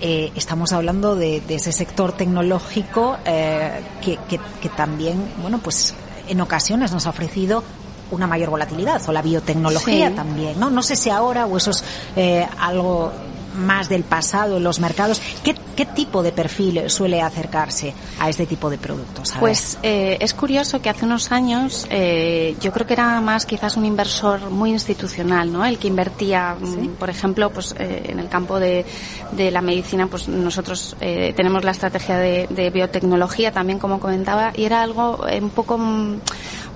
eh, 0.00 0.32
estamos 0.34 0.72
hablando 0.72 1.16
de, 1.16 1.40
de, 1.40 1.56
ese 1.56 1.72
sector 1.72 2.12
tecnológico 2.12 3.16
eh, 3.24 3.80
que, 4.02 4.18
que, 4.28 4.40
que 4.60 4.68
también, 4.70 5.22
bueno, 5.42 5.58
pues 5.58 5.94
en 6.28 6.40
ocasiones 6.40 6.92
nos 6.92 7.06
ha 7.06 7.10
ofrecido 7.10 7.62
una 8.10 8.26
mayor 8.26 8.50
volatilidad 8.50 9.02
o 9.08 9.12
la 9.12 9.22
biotecnología 9.22 10.08
sí. 10.08 10.14
también, 10.14 10.58
¿no? 10.58 10.70
No 10.70 10.82
sé 10.82 10.96
si 10.96 11.10
ahora 11.10 11.46
o 11.46 11.56
eso 11.56 11.70
es 11.70 11.84
eh, 12.14 12.46
algo 12.58 13.12
más 13.56 13.88
del 13.88 14.04
pasado 14.04 14.58
en 14.58 14.64
los 14.64 14.80
mercados. 14.80 15.20
¿Qué, 15.42 15.54
qué 15.76 15.86
tipo 15.86 16.22
de 16.22 16.32
perfil 16.32 16.90
suele 16.90 17.20
acercarse 17.20 17.94
a 18.18 18.28
este 18.28 18.46
tipo 18.46 18.70
de 18.70 18.78
productos? 18.78 19.34
Pues 19.38 19.78
eh, 19.82 20.16
es 20.20 20.34
curioso 20.34 20.80
que 20.80 20.88
hace 20.88 21.04
unos 21.04 21.30
años 21.30 21.86
eh, 21.90 22.56
yo 22.60 22.72
creo 22.72 22.86
que 22.86 22.94
era 22.94 23.20
más 23.20 23.46
quizás 23.46 23.76
un 23.76 23.84
inversor 23.84 24.50
muy 24.50 24.70
institucional, 24.70 25.52
¿no? 25.52 25.64
El 25.64 25.78
que 25.78 25.88
invertía, 25.88 26.56
¿Sí? 26.60 26.90
por 26.98 27.10
ejemplo, 27.10 27.50
pues 27.50 27.74
eh, 27.78 28.06
en 28.08 28.18
el 28.18 28.28
campo 28.28 28.58
de, 28.58 28.84
de, 29.32 29.50
la 29.50 29.60
medicina, 29.60 30.06
pues 30.06 30.28
nosotros 30.28 30.96
eh, 31.00 31.32
tenemos 31.36 31.64
la 31.64 31.72
estrategia 31.72 32.18
de, 32.18 32.46
de, 32.48 32.70
biotecnología 32.70 33.52
también, 33.52 33.78
como 33.78 34.00
comentaba, 34.00 34.52
y 34.56 34.64
era 34.64 34.82
algo 34.82 35.26
eh, 35.28 35.40
un 35.40 35.50
poco 35.50 35.78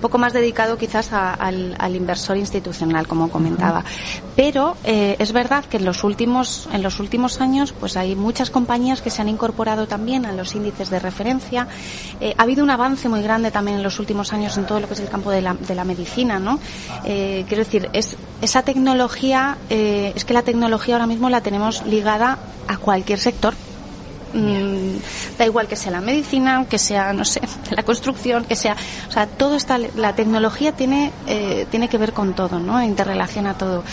poco 0.01 0.17
más 0.17 0.33
dedicado 0.33 0.77
quizás 0.77 1.13
a, 1.13 1.33
al, 1.33 1.95
inversor 1.95 2.37
institucional, 2.37 3.07
como 3.07 3.29
comentaba. 3.29 3.83
Pero 4.35 4.75
eh, 4.83 5.15
es 5.19 5.31
verdad 5.31 5.63
que 5.65 5.77
en 5.77 5.85
los 5.85 6.03
últimos 6.03 6.67
en 6.73 6.81
los 6.83 6.99
últimos 6.99 7.39
años, 7.39 7.73
pues 7.79 7.95
hay 7.95 8.15
muchas 8.15 8.49
compañías 8.49 9.01
que 9.01 9.09
se 9.09 9.21
han 9.21 9.29
incorporado 9.29 9.87
también 9.87 10.25
a 10.25 10.33
los 10.33 10.55
índices 10.55 10.89
de 10.89 10.99
referencia. 10.99 11.67
Eh, 12.19 12.33
ha 12.37 12.43
habido 12.43 12.63
un 12.63 12.69
avance 12.69 13.07
muy 13.07 13.21
grande 13.21 13.51
también 13.51 13.77
en 13.77 13.83
los 13.83 13.99
últimos 13.99 14.33
años 14.33 14.57
en 14.57 14.65
todo 14.65 14.79
lo 14.79 14.87
que 14.87 14.95
es 14.95 14.99
el 14.99 15.09
campo 15.09 15.31
de 15.31 15.41
la, 15.41 15.53
de 15.53 15.75
la 15.75 15.83
medicina, 15.83 16.39
¿no? 16.39 16.59
Eh, 17.05 17.45
quiero 17.47 17.63
decir, 17.63 17.89
es 17.93 18.17
esa 18.41 18.63
tecnología, 18.63 19.57
es 19.69 20.25
que 20.25 20.33
la 20.33 20.41
tecnología 20.41 20.95
ahora 20.95 21.07
mismo 21.07 21.29
la 21.29 21.41
tenemos 21.41 21.85
ligada 21.85 22.39
a 22.67 22.77
cualquier 22.77 23.19
sector 23.19 23.53
mmm, 24.33 24.80
da 25.37 25.45
igual 25.45 25.67
que 25.67 25.75
sea 25.75 25.91
la 25.91 26.01
medicina, 26.01 26.65
que 26.69 26.77
sea, 26.77 27.13
no 27.13 27.25
sé, 27.25 27.41
la 27.71 27.83
construcción, 27.83 28.45
que 28.45 28.55
sea, 28.55 28.75
o 29.07 29.11
sea, 29.11 29.27
todo 29.27 29.55
está, 29.55 29.77
la 29.77 30.15
tecnología 30.15 30.71
tiene, 30.73 31.11
eh, 31.27 31.65
tiene 31.69 31.89
que 31.89 31.97
ver 31.97 32.13
con 32.13 32.33
todo, 32.33 32.59
¿no? 32.59 32.81
Interrelaciona 32.83 33.57
todo. 33.57 33.83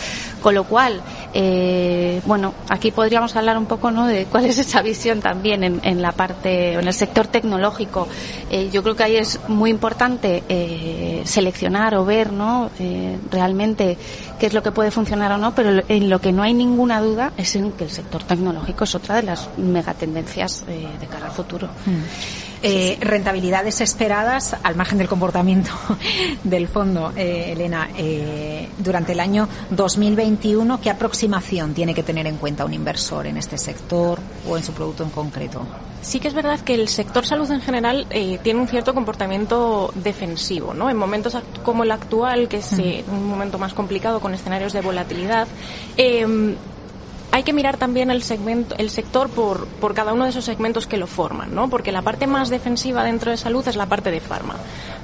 Con 0.43 0.55
lo 0.55 0.65
cual, 0.65 1.01
eh, 1.35 2.21
bueno, 2.27 2.55
aquí 2.69 2.91
podríamos 2.91 3.35
hablar 3.37 3.59
un 3.59 3.67
poco, 3.67 3.91
¿no? 3.91 4.07
De 4.07 4.27
cuál 4.27 4.45
es 4.45 4.59
esa 4.59 4.83
visión 4.83 5.21
también 5.21 5.65
en, 5.65 5.81
en 5.83 6.01
la 6.01 6.13
parte, 6.13 6.75
en 6.75 6.87
el 6.87 6.95
sector 6.95 7.27
tecnológico. 7.27 8.09
Eh, 8.51 8.71
yo 8.73 8.83
creo 8.83 8.97
que 8.97 9.03
ahí 9.03 9.17
es 9.17 9.41
muy 9.49 9.71
importante 9.71 10.43
eh, 10.49 11.23
seleccionar 11.25 11.95
o 11.95 12.05
ver, 12.05 12.33
¿no? 12.33 12.71
Eh, 12.79 13.19
realmente 13.31 13.99
qué 14.39 14.47
es 14.47 14.55
lo 14.55 14.63
que 14.63 14.73
puede 14.73 14.91
funcionar 14.91 15.33
o 15.33 15.39
no, 15.39 15.55
pero 15.55 15.83
en 15.89 16.09
lo 16.09 16.21
que 16.21 16.33
no 16.33 16.43
hay 16.43 16.55
ninguna 16.55 17.01
duda 17.01 17.33
es 17.37 17.57
en 17.57 17.73
que 17.73 17.85
el 17.85 17.91
sector 17.91 18.23
tecnológico 18.23 18.85
es 18.85 18.95
otra 18.95 19.17
de 19.17 19.25
las 19.25 19.49
megatendencias 19.59 20.65
de 20.99 21.07
cara 21.07 21.27
al 21.27 21.33
futuro. 21.33 21.69
Mm. 21.87 22.49
Eh, 22.61 22.99
rentabilidades 23.01 23.81
esperadas 23.81 24.57
al 24.65 24.75
margen 24.75 24.99
del 24.99 25.07
comportamiento 25.07 25.71
del 26.43 26.67
fondo, 26.67 27.13
eh, 27.15 27.53
Elena, 27.53 27.89
eh, 27.97 28.69
durante 28.79 29.13
el 29.13 29.21
año 29.21 29.49
2021, 29.71 30.81
¿qué 30.81 30.91
aproximación 30.91 31.73
tiene 31.73 31.95
que 31.95 32.03
tener 32.03 32.27
en 32.27 32.37
cuenta 32.37 32.65
un 32.65 32.75
inversor 32.75 33.29
en 33.29 33.37
este 33.37 33.59
sector 33.59 34.19
o 34.49 34.57
en 34.57 34.65
su 34.65 34.73
producto 34.73 35.05
en 35.05 35.11
concreto? 35.11 35.65
Sí 36.03 36.19
que 36.19 36.27
es 36.27 36.35
verdad 36.35 36.59
que 36.61 36.75
el 36.75 36.89
sector 36.89 37.25
salud 37.25 37.49
en 37.51 37.61
general 37.61 38.07
tiene 38.43 38.61
un 38.61 38.67
cierto 38.69 38.95
comportamiento 38.95 39.93
defensivo, 39.95 40.75
¿no? 40.75 40.91
En 40.91 40.97
momentos 40.97 41.37
como 41.65 41.85
el 41.85 41.91
actual, 41.91 42.49
que 42.49 42.59
es 42.59 42.73
un 42.73 43.29
momento 43.29 43.59
más 43.59 43.75
complicado 43.75 44.21
con 44.21 44.33
escenarios 44.33 44.73
de 44.73 44.81
volatilidad, 44.81 45.49
eh, 45.97 46.55
hay 47.39 47.45
que 47.45 47.53
mirar 47.53 47.77
también 47.77 48.11
el 48.11 48.25
segmento, 48.25 48.75
el 48.79 48.91
sector 48.91 49.29
por, 49.29 49.67
por 49.67 49.95
cada 49.95 50.13
uno 50.13 50.25
de 50.25 50.31
esos 50.31 50.45
segmentos 50.45 50.89
que 50.89 50.97
lo 50.97 51.07
forman, 51.07 51.55
¿no? 51.55 51.71
Porque 51.71 51.93
la 51.93 52.03
parte 52.03 52.27
más 52.27 52.51
defensiva 52.51 53.05
dentro 53.05 53.31
de 53.31 53.37
salud 53.37 53.67
es 53.69 53.77
la 53.77 53.87
parte 53.87 54.11
de 54.11 54.19
farma, 54.19 54.57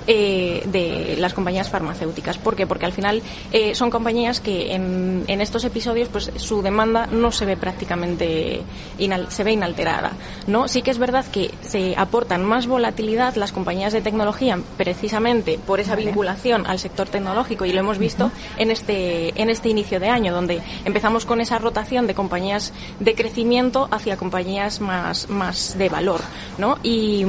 eh, 0.07 0.63
de 0.67 1.17
las 1.19 1.35
compañías 1.35 1.71
farmacéuticas. 1.71 2.39
¿Por 2.39 2.57
qué? 2.57 2.67
Porque 2.67 2.87
al 2.87 2.93
final 2.93 3.23
eh, 3.53 3.75
son 3.75 3.91
compañías 3.91 4.41
que 4.41 4.75
en, 4.75 5.25
en, 5.27 5.41
estos 5.41 5.65
episodios, 5.65 6.09
pues 6.09 6.31
su 6.37 6.63
demanda 6.63 7.07
no 7.07 7.33
se 7.33 7.47
ve 7.47 7.57
prácticamente, 7.57 8.61
inal, 8.99 9.31
se 9.31 9.45
ve 9.45 9.53
inalterada, 9.53 10.13
¿no? 10.47 10.69
Sí 10.69 10.83
que 10.83 10.91
es 10.91 10.99
verdad 10.99 11.25
que 11.31 11.51
se 11.63 11.95
aportan 11.97 12.45
más 12.45 12.67
volatilidad 12.67 13.37
las 13.37 13.53
compañías 13.53 13.93
de 13.93 14.03
tecnología, 14.03 14.59
precisamente 14.77 15.59
por 15.59 15.81
esa 15.81 15.93
vale. 15.93 16.07
vinculación 16.07 16.67
al 16.67 16.79
sector 16.79 17.09
tecnológico, 17.09 17.65
y 17.65 17.73
lo 17.73 17.81
hemos 17.81 17.99
visto 17.99 18.27
uh 18.27 18.29
-huh. 18.29 18.63
en 18.63 18.71
este, 18.71 19.41
en 19.41 19.51
este 19.51 19.69
inicio 19.69 20.01
de 20.01 20.09
año, 20.09 20.35
donde 20.35 20.61
empezamos 20.85 21.25
con 21.25 21.41
esa 21.41 21.59
rotación 21.59 22.07
de 22.07 22.15
compañías 22.15 22.73
de 23.01 23.15
crecimiento 23.15 23.89
hacia 23.91 24.17
compañías 24.17 24.81
más, 24.81 25.29
más 25.29 25.79
de 25.79 25.89
valor, 25.89 26.21
¿no? 26.59 26.79
Y, 26.83 27.25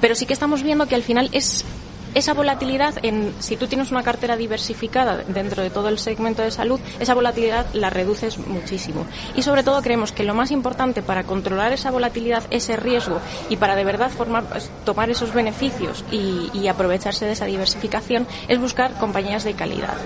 pero 0.00 0.14
sí 0.14 0.26
que 0.26 0.32
estamos 0.32 0.62
viendo 0.62 0.86
que 0.86 0.94
al 0.94 1.02
final 1.02 1.28
es 1.32 1.64
esa 2.14 2.34
volatilidad, 2.34 2.94
en, 3.02 3.34
si 3.38 3.56
tú 3.56 3.66
tienes 3.66 3.90
una 3.90 4.02
cartera 4.02 4.36
diversificada 4.36 5.24
dentro 5.28 5.62
de 5.62 5.70
todo 5.70 5.88
el 5.88 5.98
segmento 5.98 6.42
de 6.42 6.50
salud, 6.50 6.80
esa 7.00 7.14
volatilidad 7.14 7.66
la 7.74 7.90
reduces 7.90 8.38
muchísimo. 8.38 9.06
Y 9.34 9.42
sobre 9.42 9.62
todo 9.62 9.82
creemos 9.82 10.12
que 10.12 10.24
lo 10.24 10.34
más 10.34 10.50
importante 10.50 11.02
para 11.02 11.24
controlar 11.24 11.72
esa 11.72 11.90
volatilidad, 11.90 12.44
ese 12.50 12.76
riesgo 12.76 13.20
y 13.48 13.56
para 13.56 13.76
de 13.76 13.84
verdad 13.84 14.10
formar, 14.10 14.44
pues, 14.44 14.70
tomar 14.84 15.10
esos 15.10 15.32
beneficios 15.32 16.04
y, 16.10 16.68
aprovecharse 16.68 17.24
de 17.24 17.32
esa 17.32 17.46
diversificación 17.46 18.26
es 18.46 18.60
buscar 18.60 18.92
compañías 18.98 19.42
de 19.42 19.54
calidad. 19.54 19.96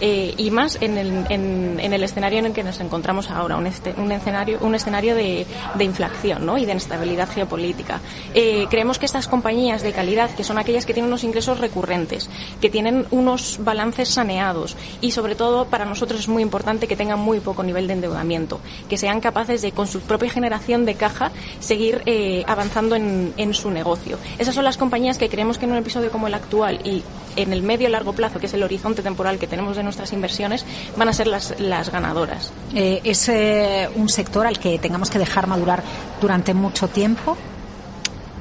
Eh, 0.00 0.34
y 0.36 0.50
más 0.50 0.78
en 0.80 0.96
el, 0.96 1.26
en, 1.28 1.92
el, 1.92 2.02
escenario 2.02 2.38
en 2.38 2.46
el 2.46 2.52
que 2.52 2.62
nos 2.62 2.80
encontramos 2.80 3.30
ahora, 3.30 3.56
un, 3.56 3.66
este, 3.66 3.94
escenario, 4.10 4.58
un 4.60 4.74
escenario 4.74 5.14
de, 5.14 5.46
inflación 5.80 6.48
y 6.58 6.64
de 6.64 6.72
inestabilidad 6.72 7.28
geopolítica. 7.28 8.00
Eh, 8.34 8.66
creemos 8.70 8.98
que 8.98 9.06
estas 9.06 9.26
compañías 9.26 9.82
de 9.82 9.92
calidad, 9.92 10.30
que 10.30 10.44
son 10.44 10.58
aquellas 10.58 10.86
que 10.86 10.94
tienen 10.94 11.08
unos 11.08 11.24
ingresos 11.24 11.58
recurrentes, 11.58 12.30
que 12.60 12.70
tienen 12.70 13.06
unos 13.10 13.58
balances 13.62 14.08
saneados 14.08 14.76
y 15.00 15.10
sobre 15.10 15.34
todo 15.34 15.66
para 15.66 15.84
nosotros 15.84 16.20
es 16.20 16.28
muy 16.28 16.42
importante 16.42 16.86
que 16.86 16.96
tengan 16.96 17.18
muy 17.18 17.40
poco 17.40 17.62
nivel 17.62 17.86
de 17.86 17.94
endeudamiento, 17.94 18.60
que 18.88 18.96
sean 18.96 19.20
capaces 19.20 19.62
de 19.62 19.72
con 19.72 19.86
su 19.86 20.00
propia 20.00 20.30
generación 20.30 20.84
de 20.84 20.94
caja 20.94 21.32
seguir 21.60 22.02
eh, 22.06 22.44
avanzando 22.46 22.94
en, 22.94 23.32
en 23.36 23.54
su 23.54 23.70
negocio. 23.70 24.18
Esas 24.38 24.54
son 24.54 24.64
las 24.64 24.76
compañías 24.76 25.18
que 25.18 25.28
creemos 25.28 25.58
que 25.58 25.64
en 25.64 25.72
un 25.72 25.78
episodio 25.78 26.10
como 26.10 26.26
el 26.26 26.34
actual 26.34 26.80
y 26.84 27.02
en 27.36 27.52
el 27.52 27.62
medio 27.62 27.88
largo 27.88 28.12
plazo, 28.12 28.40
que 28.40 28.46
es 28.46 28.54
el 28.54 28.62
horizonte 28.62 29.02
temporal 29.02 29.38
que 29.38 29.46
tenemos 29.46 29.76
de 29.76 29.82
nuestras 29.88 30.12
inversiones, 30.12 30.64
van 30.96 31.08
a 31.08 31.12
ser 31.12 31.26
las, 31.26 31.58
las 31.58 31.90
ganadoras. 31.90 32.52
Eh, 32.74 33.00
¿Es 33.04 33.28
eh, 33.28 33.88
un 33.96 34.08
sector 34.08 34.46
al 34.46 34.58
que 34.58 34.78
tengamos 34.78 35.10
que 35.10 35.18
dejar 35.18 35.46
madurar 35.46 35.82
durante 36.20 36.54
mucho 36.54 36.88
tiempo? 36.88 37.36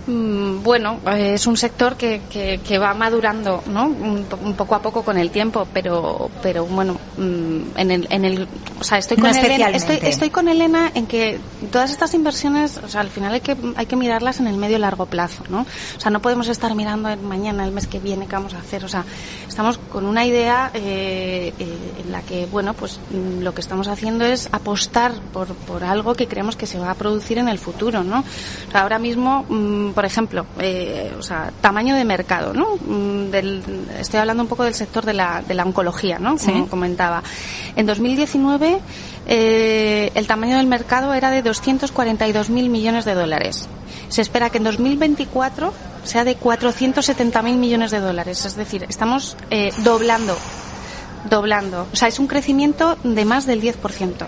Mm, 0.08 0.64
bueno, 0.64 1.02
es 1.18 1.46
un 1.48 1.58
sector 1.58 1.98
que, 1.98 2.22
que, 2.30 2.78
va 2.78 2.94
madurando, 2.94 3.62
¿no? 3.68 3.88
Un, 3.88 4.26
poco 4.56 4.76
a 4.76 4.82
poco 4.82 5.04
con 5.04 5.18
el 5.18 5.32
tiempo, 5.32 5.68
pero, 5.74 6.32
pero 6.42 6.66
bueno, 6.66 6.98
mm, 7.18 7.78
en 7.78 7.92
el, 7.92 8.08
en 8.10 8.24
el, 8.24 8.48
o 8.80 8.84
sea, 8.86 9.00
estoy 9.00 9.18
con 9.18 9.36
Elena, 9.36 9.70
estoy, 9.70 10.00
estoy 10.02 10.30
con 10.30 10.48
Elena 10.48 10.92
en 10.94 11.08
que 11.08 11.40
todas 11.74 11.92
estas 11.92 12.14
inversiones, 12.14 12.78
o 12.78 12.88
sea, 12.88 13.02
al 13.02 13.10
final 13.10 13.34
hay 13.34 13.42
que, 13.42 13.58
hay 13.76 13.86
que 13.86 13.98
mirarlas 13.98 14.40
en 14.40 14.48
el 14.48 14.56
medio 14.56 14.78
y 14.78 14.80
largo 14.80 15.08
plazo, 15.08 15.44
¿no? 15.50 15.62
O 15.98 16.00
sea, 16.00 16.10
no 16.10 16.22
podemos 16.22 16.48
estar 16.48 16.74
mirando 16.74 17.10
en 17.10 17.28
mañana, 17.28 17.66
el 17.66 17.72
mes 17.72 17.86
que 17.86 18.00
viene, 18.00 18.28
qué 18.28 18.36
vamos 18.36 18.54
a 18.54 18.60
hacer, 18.60 18.86
o 18.86 18.88
sea, 18.88 19.04
estamos 19.46 19.78
con 19.78 20.06
una 20.06 20.26
idea 20.26 20.72
eh, 20.74 21.54
eh, 21.60 21.78
en 22.06 22.12
la 22.14 22.22
que, 22.22 22.46
bueno, 22.46 22.74
pues 22.74 22.98
mm, 23.12 23.42
lo 23.42 23.54
que 23.54 23.60
estamos 23.60 23.90
haciendo 23.90 24.24
es 24.24 24.48
apostar 24.54 25.12
por, 25.34 25.48
por 25.48 25.84
algo 25.84 26.16
que 26.16 26.28
creemos 26.28 26.56
que 26.56 26.66
se 26.66 26.80
va 26.80 26.92
a 26.92 26.96
producir 26.96 27.40
en 27.40 27.50
el 27.50 27.60
futuro, 27.60 28.06
¿no? 28.06 28.20
O 28.20 28.72
sea, 28.72 28.84
ahora 28.84 29.00
mismo 29.00 29.46
por 29.98 30.06
ejemplo, 30.06 30.46
eh, 30.60 31.12
o 31.18 31.24
sea, 31.24 31.52
tamaño 31.60 31.96
de 31.96 32.06
mercado, 32.06 32.54
¿no? 32.54 32.76
Mm, 32.86 33.34
estoy 34.00 34.20
hablando 34.20 34.44
un 34.44 34.48
poco 34.48 34.64
del 34.64 34.76
sector 34.76 35.04
de 35.04 35.16
la, 35.16 35.42
de 35.42 35.56
la 35.56 35.64
oncología, 35.64 36.20
¿no? 36.20 36.38
Como 36.38 36.68
comentaba. 36.68 37.24
En 37.76 37.88
2019, 37.88 38.80
eh, 39.26 40.12
el 40.14 40.28
tamaño 40.28 40.58
del 40.58 40.68
mercado 40.68 41.16
era 41.16 41.32
de 41.32 41.44
242.000 41.44 42.70
millones 42.70 43.06
de 43.06 43.16
dólares. 43.16 43.68
Se 44.10 44.22
espera 44.22 44.52
que 44.52 44.60
en 44.60 44.66
2024 44.66 45.74
sea 46.04 46.24
de 46.24 46.38
470.000 46.40 47.56
millones 47.56 47.90
de 47.90 48.00
dólares. 48.00 48.46
Es 48.46 48.56
decir, 48.56 48.86
estamos 48.88 49.36
eh, 49.50 49.74
doblando, 49.80 50.38
doblando. 51.28 51.88
O 51.92 51.96
sea, 51.96 52.08
es 52.08 52.20
un 52.20 52.28
crecimiento 52.28 53.00
de 53.04 53.26
más 53.26 53.48
del 53.48 53.64
10%. 53.64 54.28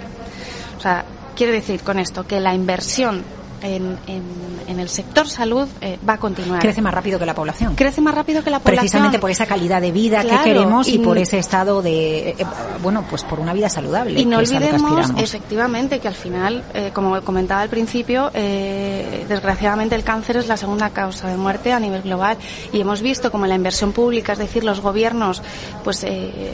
O 0.79 0.81
sea, 0.81 1.05
quiere 1.35 1.53
decir 1.53 1.81
con 1.81 1.99
esto 1.99 2.25
que 2.25 2.39
la 2.39 2.55
inversión 2.55 3.23
en, 3.61 3.97
en, 4.07 4.79
el 4.79 4.87
sector 4.87 5.27
salud 5.27 5.67
eh, 5.81 5.99
va 6.07 6.13
a 6.13 6.17
continuar. 6.17 6.61
Crece 6.61 6.81
más 6.81 6.93
rápido 6.93 7.19
que 7.19 7.25
la 7.25 7.35
población. 7.35 7.75
Crece 7.75 7.99
más 8.01 8.15
rápido 8.15 8.43
que 8.43 8.49
la 8.49 8.59
población. 8.59 8.81
Precisamente 8.81 9.19
por 9.19 9.29
esa 9.29 9.45
calidad 9.45 9.81
de 9.81 9.91
vida 9.91 10.23
que 10.23 10.37
queremos 10.43 10.87
y, 10.87 10.99
por 10.99 11.17
ese 11.17 11.37
estado 11.37 11.81
de, 11.81 12.29
eh, 12.29 12.45
bueno, 12.81 13.03
pues 13.09 13.23
por 13.23 13.39
una 13.39 13.53
vida 13.53 13.69
saludable. 13.69 14.19
Y 14.19 14.25
no 14.25 14.37
olvidemos, 14.37 15.11
efectivamente, 15.17 15.99
que 15.99 16.07
al 16.07 16.13
final, 16.13 16.63
eh, 16.73 16.91
como 16.93 17.21
comentaba 17.21 17.61
al 17.61 17.69
principio, 17.69 18.31
desgraciadamente 18.31 19.95
el 19.95 20.03
cáncer 20.03 20.37
es 20.37 20.47
la 20.47 20.57
segunda 20.57 20.91
causa 20.91 21.27
de 21.27 21.35
muerte 21.35 21.73
a 21.73 21.79
nivel 21.79 22.01
global 22.01 22.37
y 22.71 22.79
hemos 22.79 23.01
visto 23.01 23.31
como 23.31 23.45
la 23.45 23.55
inversión 23.55 23.91
pública, 23.91 24.33
es 24.33 24.39
decir, 24.39 24.63
los 24.63 24.79
gobiernos, 24.79 25.41
pues 25.83 26.05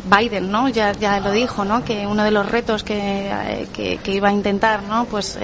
Biden, 0.06 0.52
¿no? 0.52 0.70
Ya, 0.70 0.94
ya 0.94 1.20
lo 1.20 1.32
dijo, 1.32 1.64
¿no? 1.66 1.84
Que 1.84 2.08
uno 2.08 2.24
de 2.24 2.32
los 2.32 2.50
retos 2.50 2.84
que, 2.84 3.32
que, 3.74 3.98
que 3.98 4.12
iba 4.12 4.30
a 4.30 4.32
intentar, 4.32 4.84
¿no? 4.84 5.06
Pues 5.06 5.38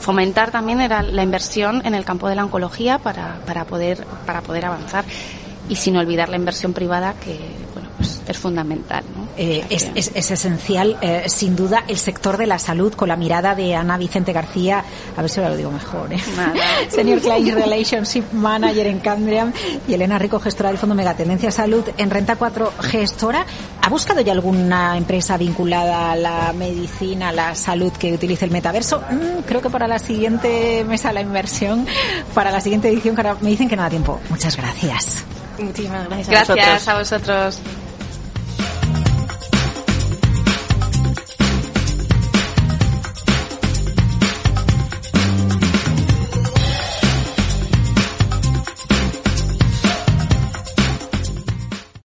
fomentar 0.00 0.25
también 0.34 0.80
era 0.80 1.02
la 1.02 1.22
inversión 1.22 1.84
en 1.84 1.94
el 1.94 2.04
campo 2.04 2.28
de 2.28 2.34
la 2.34 2.44
oncología 2.44 2.98
para, 2.98 3.40
para, 3.46 3.64
poder, 3.64 4.04
para 4.24 4.42
poder 4.42 4.66
avanzar. 4.66 5.04
Y 5.68 5.76
sin 5.76 5.96
olvidar 5.96 6.28
la 6.28 6.36
inversión 6.36 6.72
privada 6.72 7.14
que, 7.14 7.38
bueno, 7.74 7.88
pues 7.96 8.22
es 8.26 8.38
fundamental. 8.38 9.04
Eh, 9.38 9.64
es, 9.68 9.90
es, 9.94 10.30
esencial, 10.30 10.96
eh, 11.02 11.24
sin 11.28 11.56
duda, 11.56 11.84
el 11.88 11.98
sector 11.98 12.38
de 12.38 12.46
la 12.46 12.58
salud 12.58 12.94
con 12.94 13.08
la 13.08 13.16
mirada 13.16 13.54
de 13.54 13.74
Ana 13.74 13.98
Vicente 13.98 14.32
García, 14.32 14.82
a 15.14 15.20
ver 15.20 15.30
si 15.30 15.40
ahora 15.40 15.50
lo 15.50 15.56
digo 15.58 15.70
mejor, 15.70 16.10
¿eh? 16.12 16.18
Senior 16.88 17.20
Client 17.20 17.58
Relationship 17.58 18.24
Manager 18.32 18.86
en 18.86 18.98
Cambrian 19.00 19.52
y 19.86 19.92
Elena 19.92 20.18
Rico, 20.18 20.40
gestora 20.40 20.70
del 20.70 20.78
Fondo 20.78 20.94
Megatendencia 20.94 21.50
Salud 21.50 21.84
en 21.98 22.10
Renta 22.10 22.36
4 22.36 22.72
Gestora. 22.80 23.44
¿Ha 23.82 23.88
buscado 23.90 24.22
ya 24.22 24.32
alguna 24.32 24.96
empresa 24.96 25.36
vinculada 25.36 26.12
a 26.12 26.16
la 26.16 26.52
medicina, 26.54 27.28
a 27.28 27.32
la 27.32 27.54
salud 27.54 27.92
que 27.92 28.14
utilice 28.14 28.46
el 28.46 28.50
metaverso? 28.50 29.00
Mm, 29.10 29.42
creo 29.46 29.60
que 29.60 29.70
para 29.70 29.86
la 29.86 29.98
siguiente 29.98 30.82
mesa 30.84 31.08
de 31.08 31.14
la 31.14 31.20
inversión, 31.20 31.86
para 32.34 32.50
la 32.50 32.60
siguiente 32.60 32.88
edición, 32.88 33.16
me 33.42 33.50
dicen 33.50 33.68
que 33.68 33.76
no 33.76 33.82
da 33.82 33.90
tiempo. 33.90 34.18
Muchas 34.30 34.56
gracias. 34.56 35.24
Muchísimas 35.58 36.08
gracias. 36.08 36.48
Gracias 36.48 36.88
A 36.88 36.98
vosotros. 36.98 37.60